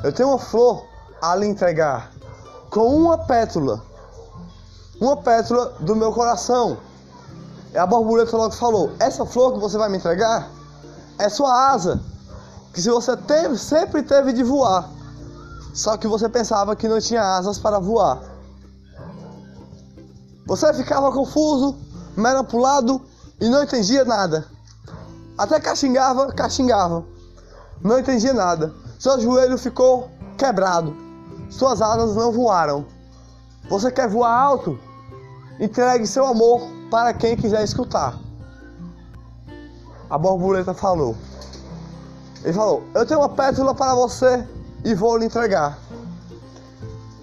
Eu 0.05 0.13
tenho 0.13 0.29
uma 0.29 0.39
flor 0.39 0.85
a 1.21 1.35
lhe 1.35 1.45
entregar, 1.45 2.13
com 2.69 2.87
uma 2.95 3.17
pétula, 3.17 3.83
uma 5.01 5.17
pétula 5.17 5.73
do 5.81 5.97
meu 5.97 6.13
coração. 6.13 6.77
E 7.73 7.77
a 7.77 7.85
borboleta 7.85 8.37
logo 8.37 8.53
falou: 8.53 8.93
Essa 9.01 9.25
flor 9.25 9.51
que 9.51 9.59
você 9.59 9.77
vai 9.77 9.89
me 9.89 9.97
entregar 9.97 10.49
é 11.19 11.27
sua 11.27 11.73
asa, 11.73 11.99
que 12.73 12.81
se 12.81 12.89
você 12.89 13.17
teve, 13.17 13.57
sempre 13.57 14.01
teve 14.01 14.31
de 14.31 14.43
voar. 14.43 14.92
Só 15.73 15.97
que 15.97 16.07
você 16.07 16.29
pensava 16.29 16.75
que 16.75 16.87
não 16.87 16.99
tinha 16.99 17.35
asas 17.35 17.57
para 17.57 17.79
voar. 17.79 18.21
Você 20.45 20.71
ficava 20.75 21.11
confuso, 21.11 21.75
manipulado 22.15 23.01
e 23.41 23.49
não 23.49 23.63
entendia 23.63 24.05
nada. 24.05 24.45
Até 25.35 25.59
caxingava, 25.59 26.31
caxingava. 26.31 27.03
Não 27.81 27.97
entendia 27.97 28.33
nada. 28.33 28.71
Seu 28.99 29.19
joelho 29.19 29.57
ficou 29.57 30.11
quebrado. 30.37 30.95
Suas 31.49 31.81
asas 31.81 32.15
não 32.15 32.31
voaram. 32.31 32.85
Você 33.67 33.91
quer 33.91 34.07
voar 34.07 34.31
alto? 34.31 34.79
Entregue 35.59 36.05
seu 36.05 36.25
amor 36.27 36.61
para 36.91 37.13
quem 37.13 37.35
quiser 37.35 37.63
escutar. 37.63 38.19
A 40.07 40.17
borboleta 40.19 40.73
falou. 40.73 41.15
Ele 42.43 42.53
falou: 42.53 42.83
Eu 42.93 43.05
tenho 43.05 43.21
uma 43.21 43.29
pétala 43.29 43.73
para 43.73 43.95
você 43.95 44.47
e 44.83 44.93
vou 44.93 45.17
lhe 45.17 45.25
entregar. 45.25 45.79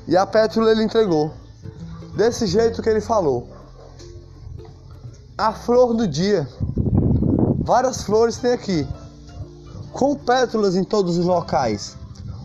E 0.09 0.17
a 0.17 0.27
pétala 0.27 0.71
ele 0.71 0.83
entregou. 0.83 1.33
Desse 2.17 2.47
jeito 2.47 2.83
que 2.83 2.89
ele 2.89 3.01
falou. 3.01 3.49
A 5.37 5.53
flor 5.53 5.95
do 5.95 6.07
dia. 6.09 6.49
Várias 7.61 8.03
flores 8.03 8.37
tem 8.39 8.53
aqui. 8.53 8.89
Com 9.93 10.17
pétalas 10.17 10.75
em 10.75 10.85
todos 10.85 11.19
os 11.19 11.25
locais. 11.25 11.97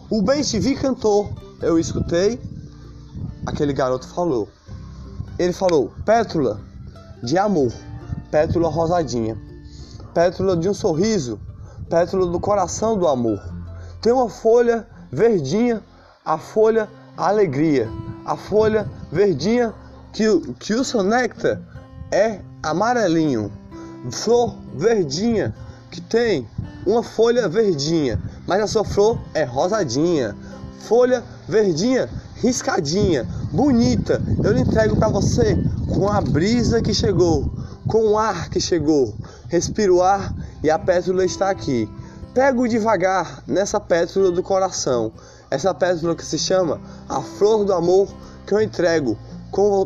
O 0.10 0.21
Ben 0.21 0.43
TV 0.43 0.75
cantou. 0.75 1.34
Eu 1.62 1.80
escutei. 1.80 2.39
Aquele 3.45 3.73
garoto 3.73 4.08
falou. 4.08 4.47
Ele 5.39 5.54
falou: 5.54 5.91
Pétala 6.06 6.60
de 7.23 7.38
amor. 7.38 7.71
Pétala 8.30 8.69
rosadinha. 8.69 9.38
Pétala 10.13 10.56
de 10.56 10.69
um 10.69 10.73
sorriso. 10.73 11.39
Pétala 11.89 12.28
do 12.28 12.39
coração 12.39 12.97
do 12.97 13.08
amor. 13.08 13.41
Tem 14.01 14.13
uma 14.13 14.30
folha 14.30 14.88
verdinha, 15.15 15.82
a 16.25 16.38
folha 16.38 16.89
alegria, 17.15 17.88
a 18.25 18.36
folha 18.36 18.86
verdinha 19.10 19.73
que, 20.12 20.25
que 20.60 20.73
o 20.73 20.84
seu 20.84 21.01
néctar 21.01 21.62
é 22.12 22.41
amarelinho, 22.62 23.49
flor 24.12 24.56
verdinha 24.75 25.56
que 25.89 26.01
tem 26.01 26.45
uma 26.86 27.01
folha 27.01 27.47
verdinha, 27.47 28.21
mas 28.45 28.62
a 28.62 28.67
sua 28.67 28.84
flor 28.84 29.17
é 29.34 29.45
rosadinha, 29.45 30.36
folha 30.82 31.23
verdinha, 31.47 32.10
riscadinha, 32.36 33.25
bonita. 33.54 34.21
Eu 34.43 34.51
lhe 34.51 34.62
entrego 34.62 34.97
para 34.97 35.08
você 35.08 35.58
com 35.88 36.10
a 36.10 36.19
brisa 36.19 36.82
que 36.82 36.93
chegou, 36.93 37.49
com 37.88 38.10
o 38.10 38.17
ar 38.17 38.49
que 38.49 38.60
chegou. 38.60 39.15
Respira 39.47 39.93
o 39.93 40.04
ar 40.04 40.36
e 40.62 40.69
a 40.69 40.78
pétala 40.78 41.23
está 41.23 41.49
aqui. 41.49 41.89
Pego 42.35 42.67
devagar 42.67 43.41
nessa 43.47 43.79
pétala 43.79 44.29
do 44.29 44.43
coração, 44.43 45.09
essa 45.49 45.73
pétala 45.73 46.13
que 46.13 46.25
se 46.25 46.37
chama 46.37 46.81
a 47.07 47.21
flor 47.21 47.63
do 47.63 47.71
amor 47.71 48.09
que 48.45 48.53
eu 48.53 48.61
entrego 48.61 49.17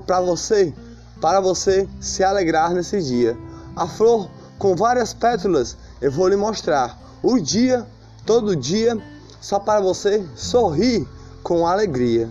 para 0.07 0.19
você, 0.19 0.73
para 1.21 1.39
você 1.39 1.87
se 2.01 2.23
alegrar 2.23 2.73
nesse 2.73 3.03
dia. 3.03 3.37
A 3.75 3.85
flor 3.85 4.27
com 4.57 4.75
várias 4.75 5.13
pétalas 5.13 5.77
eu 6.01 6.11
vou 6.11 6.27
lhe 6.27 6.35
mostrar. 6.35 6.97
O 7.21 7.39
dia, 7.39 7.85
todo 8.25 8.55
dia, 8.55 8.97
só 9.39 9.59
para 9.59 9.79
você 9.79 10.25
sorrir 10.35 11.07
com 11.43 11.67
alegria. 11.67 12.27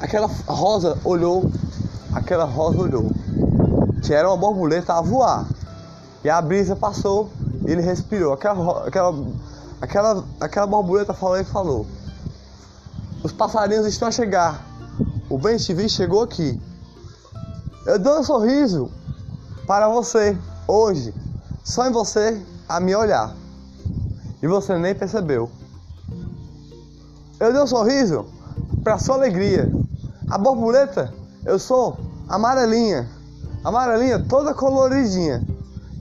Aquela 0.00 0.26
rosa 0.48 0.98
olhou, 1.04 1.48
aquela 2.12 2.44
rosa 2.44 2.80
olhou, 2.80 3.08
que 4.02 4.12
era 4.12 4.28
uma 4.28 4.36
borboleta 4.36 4.94
a 4.94 5.00
voar. 5.00 5.46
E 6.24 6.28
a 6.28 6.42
brisa 6.42 6.74
passou 6.74 7.30
ele 7.72 7.82
respirou. 7.82 8.32
Aquela, 8.32 8.86
aquela, 8.86 9.14
aquela, 9.80 10.24
aquela 10.40 10.66
borboleta 10.66 11.14
falou 11.14 11.38
e 11.38 11.44
falou: 11.44 11.86
Os 13.22 13.32
passarinhos 13.32 13.86
estão 13.86 14.08
a 14.08 14.10
chegar. 14.10 14.64
O 15.28 15.38
Ben 15.38 15.56
TV 15.56 15.88
chegou 15.88 16.22
aqui. 16.22 16.60
Eu 17.86 17.98
dou 17.98 18.18
um 18.18 18.24
sorriso 18.24 18.90
para 19.66 19.88
você 19.88 20.36
hoje, 20.66 21.14
só 21.64 21.86
em 21.86 21.92
você 21.92 22.40
a 22.68 22.80
me 22.80 22.94
olhar. 22.94 23.34
E 24.42 24.46
você 24.46 24.76
nem 24.76 24.94
percebeu. 24.94 25.50
Eu 27.38 27.52
dei 27.52 27.62
um 27.62 27.66
sorriso 27.66 28.26
para 28.82 28.98
sua 28.98 29.14
alegria. 29.14 29.70
A 30.28 30.36
borboleta, 30.36 31.12
eu 31.44 31.58
sou 31.58 31.98
amarelinha, 32.28 33.08
amarelinha 33.64 34.18
toda 34.28 34.54
coloridinha. 34.54 35.42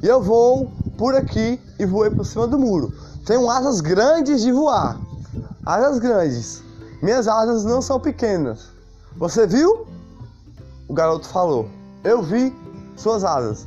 E 0.02 0.08
eu 0.08 0.22
vou 0.22 0.72
por 1.00 1.16
aqui 1.16 1.58
e 1.80 1.86
voei 1.86 2.10
por 2.10 2.26
cima 2.26 2.46
do 2.46 2.60
muro. 2.60 2.94
Tenho 3.26 3.50
asas 3.50 3.80
grandes 3.80 4.42
de 4.42 4.52
voar. 4.52 5.00
Asas 5.66 5.98
grandes. 5.98 6.62
Minhas 7.02 7.26
asas 7.26 7.64
não 7.64 7.82
são 7.82 8.02
pequenas. 8.02 8.68
Você 9.16 9.48
viu? 9.48 9.88
O 10.90 10.94
garoto 10.94 11.26
falou. 11.30 11.70
Eu 12.04 12.22
vi 12.22 12.54
suas 12.98 13.24
asas. 13.24 13.66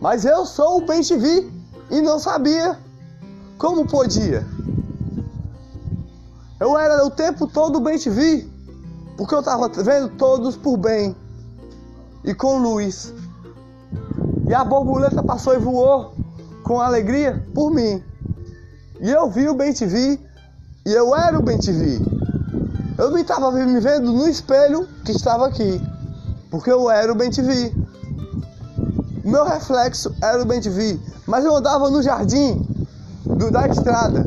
Mas 0.00 0.24
eu 0.24 0.46
sou 0.46 0.78
o 0.78 0.86
Ben 0.86 1.02
TV 1.02 1.50
e 1.90 2.00
não 2.00 2.20
sabia. 2.20 2.78
Como 3.58 3.84
podia? 3.84 4.46
Eu 6.60 6.78
era 6.78 7.04
o 7.04 7.10
tempo 7.10 7.48
todo 7.48 7.80
bem 7.80 7.98
TV, 7.98 8.48
porque 9.16 9.34
eu 9.34 9.40
estava 9.40 9.68
vendo 9.68 10.10
todos 10.10 10.56
por 10.56 10.76
bem 10.76 11.16
e 12.22 12.32
com 12.32 12.58
luz. 12.58 13.12
E 14.48 14.54
a 14.54 14.62
borboleta 14.64 15.24
passou 15.24 15.54
e 15.54 15.58
voou 15.58 16.17
com 16.68 16.82
alegria 16.82 17.42
por 17.54 17.70
mim. 17.70 18.04
E 19.00 19.10
eu 19.10 19.30
vi 19.30 19.48
o 19.48 19.54
Ben 19.54 19.72
TV 19.72 20.20
e 20.84 20.92
eu 20.92 21.16
era 21.16 21.38
o 21.38 21.42
Ben 21.42 21.58
TV. 21.58 21.98
Eu 22.98 23.10
não 23.10 23.18
estava 23.18 23.50
me 23.50 23.80
vendo 23.80 24.12
no 24.12 24.28
espelho 24.28 24.86
que 25.02 25.12
estava 25.12 25.46
aqui, 25.46 25.80
porque 26.50 26.70
eu 26.70 26.90
era 26.90 27.10
o 27.10 27.14
Ben 27.14 27.30
TV. 27.30 27.72
Meu 29.24 29.46
reflexo 29.46 30.14
era 30.22 30.42
o 30.42 30.44
Ben 30.44 30.60
TV, 30.60 31.00
mas 31.26 31.42
eu 31.44 31.56
andava 31.56 31.88
no 31.88 32.02
jardim 32.02 32.62
do, 33.24 33.50
da 33.50 33.66
estrada. 33.66 34.26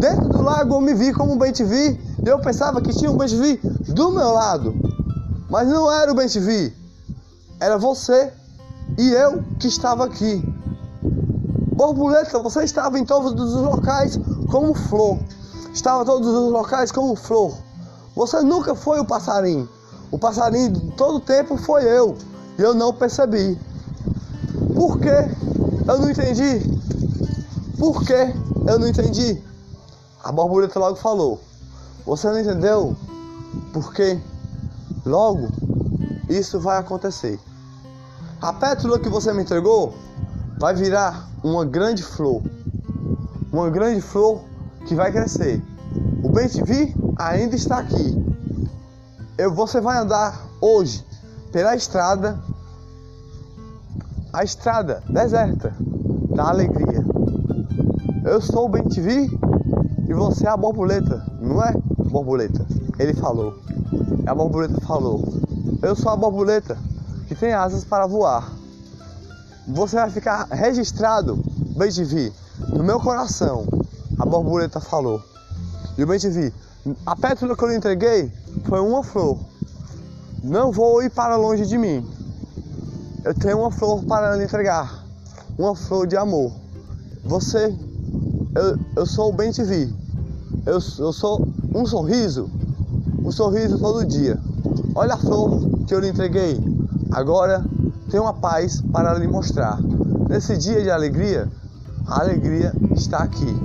Dentro 0.00 0.28
do 0.28 0.40
lago 0.40 0.74
eu 0.74 0.80
me 0.80 0.94
vi 0.94 1.12
como 1.12 1.36
Ben 1.36 1.52
TV 1.52 2.00
e 2.24 2.28
eu 2.28 2.38
pensava 2.38 2.80
que 2.80 2.96
tinha 2.96 3.10
um 3.10 3.18
Ben 3.18 3.28
TV 3.28 3.60
do 3.92 4.10
meu 4.10 4.32
lado. 4.32 4.74
Mas 5.50 5.68
não 5.68 5.92
era 5.92 6.10
o 6.10 6.14
Ben 6.14 6.28
TV, 6.28 6.72
era 7.60 7.76
você 7.76 8.32
e 8.96 9.10
eu 9.10 9.42
que 9.58 9.66
estava 9.66 10.06
aqui. 10.06 10.42
Borboleta, 11.78 12.40
você 12.40 12.64
estava 12.64 12.98
em 12.98 13.04
todos 13.04 13.40
os 13.40 13.62
locais 13.62 14.18
como 14.50 14.74
flor. 14.74 15.16
Estava 15.72 16.02
em 16.02 16.06
todos 16.06 16.26
os 16.26 16.50
locais 16.50 16.90
como 16.90 17.14
flor. 17.14 17.56
Você 18.16 18.40
nunca 18.40 18.74
foi 18.74 18.98
o 18.98 19.04
passarinho. 19.04 19.68
O 20.10 20.18
passarinho 20.18 20.72
todo 20.96 21.20
tempo 21.20 21.56
foi 21.56 21.84
eu. 21.84 22.18
E 22.58 22.62
eu 22.62 22.74
não 22.74 22.92
percebi. 22.92 23.56
Por 24.74 24.98
que 24.98 25.06
eu 25.86 25.98
não 26.00 26.10
entendi? 26.10 26.80
Por 27.78 28.04
que 28.04 28.34
eu 28.66 28.76
não 28.80 28.88
entendi? 28.88 29.40
A 30.24 30.32
borboleta 30.32 30.80
logo 30.80 30.96
falou. 30.96 31.40
Você 32.04 32.26
não 32.26 32.40
entendeu? 32.40 32.96
Porque 33.72 34.18
logo 35.06 35.46
isso 36.28 36.58
vai 36.58 36.78
acontecer. 36.78 37.38
A 38.42 38.52
pétala 38.52 38.98
que 38.98 39.08
você 39.08 39.32
me 39.32 39.42
entregou 39.42 39.94
vai 40.58 40.74
virar 40.74 41.27
uma 41.42 41.64
grande 41.64 42.02
flor. 42.02 42.42
Uma 43.52 43.70
grande 43.70 44.00
flor 44.00 44.42
que 44.86 44.94
vai 44.94 45.12
crescer. 45.12 45.62
O 46.22 46.28
bem 46.28 46.48
TV 46.48 46.94
ainda 47.16 47.54
está 47.54 47.78
aqui. 47.78 48.16
Eu, 49.36 49.54
você 49.54 49.80
vai 49.80 49.98
andar 49.98 50.46
hoje 50.60 51.04
pela 51.52 51.74
estrada, 51.74 52.38
a 54.32 54.44
estrada 54.44 55.02
deserta 55.08 55.74
da 56.34 56.48
alegria. 56.48 57.04
Eu 58.24 58.40
sou 58.40 58.66
o 58.66 58.68
Ben 58.68 58.84
TV 58.84 59.30
e 60.08 60.12
você 60.12 60.46
é 60.46 60.50
a 60.50 60.56
borboleta, 60.56 61.24
não 61.40 61.62
é 61.62 61.72
borboleta? 62.10 62.66
Ele 62.98 63.14
falou. 63.14 63.54
A 64.26 64.34
borboleta 64.34 64.80
falou. 64.82 65.22
Eu 65.82 65.94
sou 65.94 66.12
a 66.12 66.16
borboleta 66.16 66.76
que 67.28 67.34
tem 67.34 67.52
asas 67.52 67.84
para 67.84 68.06
voar 68.06 68.57
você 69.68 69.96
vai 69.96 70.10
ficar 70.10 70.46
registrado, 70.50 71.44
te 71.90 72.32
no 72.68 72.82
meu 72.82 72.98
coração. 72.98 73.66
A 74.18 74.24
borboleta 74.24 74.80
falou. 74.80 75.22
E 75.96 76.04
o 76.04 76.18
te 76.18 76.52
a 77.04 77.14
pétala 77.14 77.54
que 77.54 77.62
eu 77.62 77.68
lhe 77.68 77.76
entreguei 77.76 78.32
foi 78.64 78.80
uma 78.80 79.02
flor. 79.02 79.38
Não 80.42 80.72
vou 80.72 81.02
ir 81.02 81.10
para 81.10 81.36
longe 81.36 81.66
de 81.66 81.76
mim. 81.76 82.06
Eu 83.22 83.34
tenho 83.34 83.58
uma 83.58 83.70
flor 83.70 84.02
para 84.04 84.36
lhe 84.36 84.44
entregar. 84.44 85.04
Uma 85.58 85.74
flor 85.74 86.06
de 86.06 86.16
amor. 86.16 86.52
Você, 87.24 87.76
eu, 88.54 88.78
eu 88.96 89.06
sou 89.06 89.34
o 89.34 89.52
te 89.52 89.62
Eu, 90.64 90.78
eu 90.98 91.12
sou 91.12 91.46
um 91.74 91.84
sorriso. 91.84 92.50
Um 93.22 93.30
sorriso 93.30 93.78
todo 93.78 94.06
dia. 94.06 94.38
Olha 94.94 95.14
a 95.14 95.18
flor 95.18 95.60
que 95.86 95.94
eu 95.94 96.00
lhe 96.00 96.08
entreguei. 96.08 96.58
Agora 97.10 97.62
tenho 98.10 98.22
uma 98.22 98.34
paz 98.34 98.82
para 98.92 99.14
lhe 99.14 99.26
mostrar. 99.26 99.78
Nesse 100.28 100.56
dia 100.56 100.82
de 100.82 100.90
alegria, 100.90 101.48
a 102.06 102.20
alegria 102.20 102.72
está 102.94 103.18
aqui. 103.18 103.56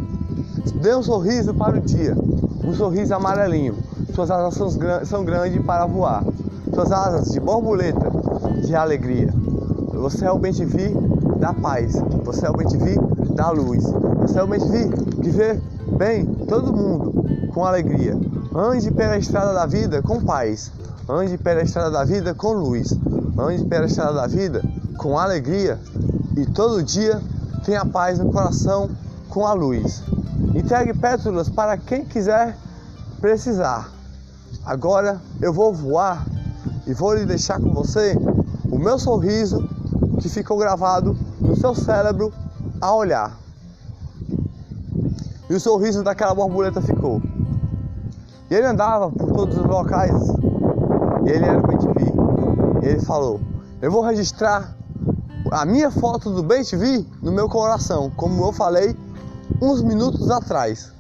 Dê 0.82 0.96
um 0.96 1.04
sorriso 1.04 1.54
para 1.54 1.78
o 1.78 1.82
dia. 1.82 2.16
um 2.64 2.74
sorriso 2.74 3.14
amarelinho. 3.14 3.78
Suas 4.14 4.30
asas 4.30 4.54
são, 5.08 5.26
grandes 5.26 5.64
para 5.66 5.86
voar. 5.86 6.24
Suas 6.74 6.92
asas 6.92 7.32
de 7.32 7.40
borboleta, 7.40 8.12
de 8.66 8.76
alegria. 8.76 9.34
Você 9.94 10.26
é 10.26 10.32
o 10.32 10.38
bem-te-vi 10.38 10.94
da 11.40 11.54
paz. 11.54 11.94
Você 12.24 12.46
é 12.46 12.50
o 12.50 12.54
bem-te-vi 12.54 12.96
da 13.34 13.50
luz. 13.50 13.84
Você 14.22 14.40
é 14.40 14.44
o 14.44 14.48
bem-te-vi 14.48 14.90
que 15.22 15.30
vê 15.30 15.60
bem 15.98 16.26
todo 16.48 16.74
mundo 16.74 17.50
com 17.54 17.66
alegria. 17.66 18.18
Ande 18.56 18.92
pela 18.92 19.18
estrada 19.18 19.54
da 19.54 19.66
vida 19.66 20.02
com 20.02 20.20
paz. 20.22 20.72
Ande 21.10 21.38
pela 21.38 21.62
estrada 21.62 21.92
da 21.92 22.04
vida 22.04 22.34
com 22.34 22.54
luz. 22.54 22.94
Ande 23.38 23.66
pela 23.66 23.86
estrada 23.86 24.14
da 24.14 24.28
vida 24.28 24.62
com 24.98 25.18
alegria. 25.18 25.80
E 26.38 26.46
todo 26.46 26.84
dia 26.84 27.22
tenha 27.66 27.86
paz 27.86 28.20
no 28.20 28.32
coração 28.32 28.90
com 29.30 29.46
a 29.46 29.54
luz. 29.54 30.04
Entregue 30.56 30.94
pétalas 30.94 31.50
para 31.50 31.78
quem 31.78 32.06
quiser 32.06 32.56
precisar. 33.20 33.90
Agora 34.66 35.20
eu 35.42 35.52
vou 35.52 35.74
voar 35.74 36.26
e 36.86 36.94
vou 36.94 37.16
lhe 37.16 37.26
deixar 37.26 37.60
com 37.60 37.74
você 37.74 38.18
o 38.72 38.78
meu 38.78 39.00
sorriso 39.00 39.68
que 40.20 40.30
ficou 40.30 40.58
gravado 40.58 41.18
no 41.40 41.56
seu 41.56 41.74
cérebro 41.74 42.32
a 42.80 42.94
olhar. 42.94 43.38
E 45.50 45.54
o 45.54 45.60
sorriso 45.60 46.04
daquela 46.04 46.34
borboleta 46.34 46.82
ficou. 46.82 47.22
E 48.50 48.56
ele 48.56 48.66
andava 48.66 49.10
por 49.12 49.32
todos 49.32 49.58
os 49.58 49.66
locais. 49.66 50.14
E 51.26 51.30
ele 51.30 51.46
era 51.46 51.60
o 51.60 51.68
bem 51.68 51.78
TV. 51.78 51.94
E 52.02 52.03
ele 52.84 53.00
falou: 53.02 53.40
Eu 53.82 53.92
vou 53.92 54.02
registrar 54.02 54.76
a 55.52 55.66
minha 55.66 55.90
foto 55.90 56.30
do 56.32 56.44
bem 56.44 56.64
TV 56.64 57.06
no 57.22 57.32
meu 57.32 57.48
coração, 57.48 58.12
como 58.16 58.44
eu 58.44 58.52
falei 58.52 58.96
uns 59.62 59.82
minutos 59.82 60.30
atrás. 60.30 60.92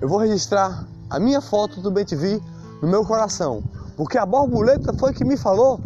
Eu 0.00 0.08
vou 0.08 0.18
registrar 0.18 0.86
a 1.10 1.18
minha 1.18 1.40
foto 1.40 1.80
do 1.80 1.90
BTV 1.90 2.40
no 2.82 2.88
meu 2.88 3.04
coração, 3.04 3.62
porque 3.96 4.18
a 4.18 4.26
borboleta 4.26 4.92
foi 4.92 5.12
que 5.12 5.24
me 5.24 5.36
falou 5.36 5.80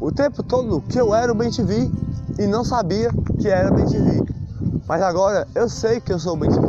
o 0.00 0.10
tempo 0.10 0.42
todo 0.42 0.80
que 0.82 0.98
eu 0.98 1.14
era 1.14 1.30
o 1.30 1.34
BTV 1.34 1.90
e 2.38 2.46
não 2.46 2.64
sabia 2.64 3.10
que 3.38 3.48
era 3.48 3.70
BTV. 3.70 4.22
Mas 4.86 5.02
agora 5.02 5.46
eu 5.54 5.68
sei 5.68 6.00
que 6.00 6.12
eu 6.12 6.18
sou 6.18 6.34
o 6.34 6.36
BTV. 6.36 6.66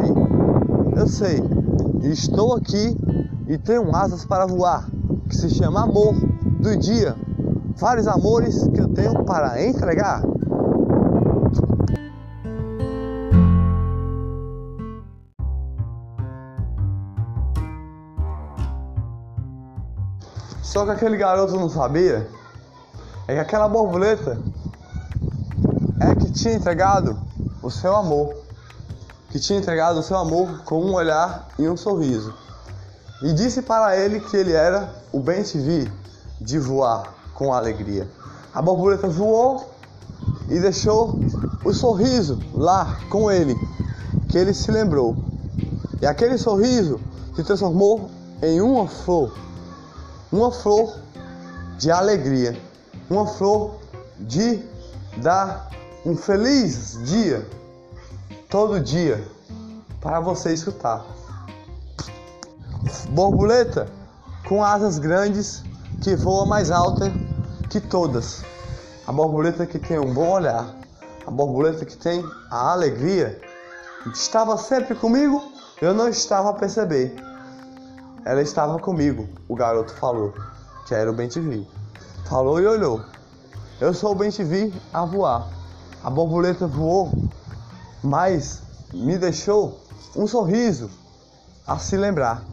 Eu 0.95 1.07
sei. 1.07 1.41
Estou 2.01 2.55
aqui 2.55 2.97
e 3.47 3.57
tenho 3.57 3.95
asas 3.95 4.25
para 4.25 4.45
voar, 4.45 4.87
que 5.29 5.35
se 5.35 5.49
chama 5.49 5.83
amor 5.83 6.30
do 6.61 6.77
dia. 6.77 7.15
Vários 7.75 8.07
amores 8.07 8.63
que 8.69 8.79
eu 8.79 8.87
tenho 8.93 9.23
para 9.25 9.63
entregar. 9.65 10.21
Só 20.61 20.85
que 20.85 20.91
aquele 20.91 21.17
garoto 21.17 21.53
não 21.57 21.67
sabia 21.67 22.29
é 23.27 23.33
que 23.33 23.39
aquela 23.39 23.67
borboleta 23.67 24.37
é 25.99 26.15
que 26.15 26.31
tinha 26.31 26.53
entregado 26.53 27.19
o 27.61 27.69
seu 27.69 27.95
amor, 27.95 28.35
que 29.29 29.39
tinha 29.39 29.59
entregado 29.59 29.99
o 29.99 30.03
seu 30.03 30.17
amor 30.17 30.63
com 30.63 30.81
um 30.81 30.93
olhar 30.93 31.49
e 31.57 31.67
um 31.67 31.75
sorriso. 31.75 32.33
E 33.23 33.33
disse 33.33 33.61
para 33.61 33.97
ele 33.97 34.19
que 34.19 34.37
ele 34.37 34.53
era 34.53 34.89
o 35.11 35.19
bem 35.19 35.43
te 35.43 35.57
vi 35.57 36.00
de 36.41 36.59
voar 36.59 37.13
com 37.33 37.53
alegria. 37.53 38.09
A 38.53 38.61
borboleta 38.61 39.07
voou 39.07 39.69
e 40.49 40.59
deixou 40.59 41.19
o 41.63 41.73
sorriso 41.73 42.39
lá 42.53 42.99
com 43.09 43.31
ele, 43.31 43.55
que 44.27 44.37
ele 44.37 44.53
se 44.53 44.69
lembrou. 44.71 45.15
E 46.01 46.05
aquele 46.05 46.37
sorriso 46.37 46.99
se 47.35 47.43
transformou 47.43 48.09
em 48.41 48.59
uma 48.59 48.87
flor 48.87 49.31
uma 50.31 50.49
flor 50.49 50.97
de 51.77 51.91
alegria, 51.91 52.57
uma 53.09 53.27
flor 53.27 53.75
de 54.17 54.63
dar 55.17 55.69
um 56.05 56.15
feliz 56.15 56.97
dia 57.03 57.45
todo 58.49 58.79
dia 58.79 59.27
para 59.99 60.19
você 60.19 60.53
escutar. 60.53 61.05
Borboleta 63.09 63.89
com 64.47 64.63
asas 64.63 64.97
grandes 64.97 65.63
que 66.01 66.15
voa 66.15 66.47
mais 66.47 66.71
alta 66.71 67.13
que 67.69 67.79
todas. 67.79 68.43
A 69.05 69.11
borboleta 69.11 69.67
que 69.67 69.77
tem 69.77 69.99
um 69.99 70.11
bom 70.11 70.31
olhar, 70.31 70.75
a 71.27 71.29
borboleta 71.29 71.85
que 71.85 71.95
tem 71.95 72.25
a 72.49 72.71
alegria, 72.71 73.39
estava 74.11 74.57
sempre 74.57 74.95
comigo, 74.95 75.39
eu 75.79 75.93
não 75.93 76.09
estava 76.09 76.49
a 76.49 76.53
perceber. 76.53 77.15
Ela 78.25 78.41
estava 78.41 78.79
comigo, 78.79 79.29
o 79.47 79.55
garoto 79.55 79.93
falou, 79.93 80.33
que 80.87 80.95
era 80.95 81.09
o 81.09 81.13
Bentivi. 81.13 81.67
Falou 82.25 82.59
e 82.59 82.65
olhou. 82.65 83.03
Eu 83.79 83.93
sou 83.93 84.13
o 84.13 84.15
Bentivi 84.15 84.73
a 84.91 85.05
voar. 85.05 85.49
A 86.03 86.09
borboleta 86.09 86.65
voou, 86.65 87.11
mas 88.03 88.63
me 88.91 89.19
deixou 89.19 89.79
um 90.15 90.25
sorriso 90.25 90.89
a 91.67 91.77
se 91.77 91.95
lembrar. 91.95 92.43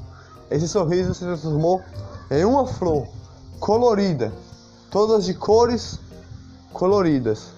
Esse 0.50 0.68
sorriso 0.68 1.14
se 1.14 1.20
transformou 1.20 1.82
em 2.30 2.44
uma 2.44 2.66
flor 2.66 3.08
colorida, 3.60 4.32
todas 4.90 5.24
de 5.24 5.34
cores 5.34 5.98
coloridas, 6.72 7.48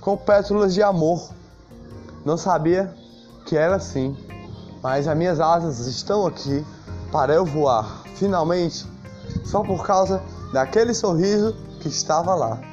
com 0.00 0.16
pétalas 0.16 0.74
de 0.74 0.82
amor. 0.82 1.30
Não 2.24 2.36
sabia 2.36 2.94
que 3.46 3.56
era 3.56 3.76
assim, 3.76 4.16
mas 4.82 5.08
as 5.08 5.16
minhas 5.16 5.40
asas 5.40 5.86
estão 5.86 6.26
aqui 6.26 6.64
para 7.10 7.34
eu 7.34 7.44
voar, 7.44 8.02
finalmente, 8.14 8.86
só 9.44 9.62
por 9.62 9.84
causa 9.84 10.22
daquele 10.52 10.94
sorriso 10.94 11.56
que 11.80 11.88
estava 11.88 12.34
lá. 12.34 12.69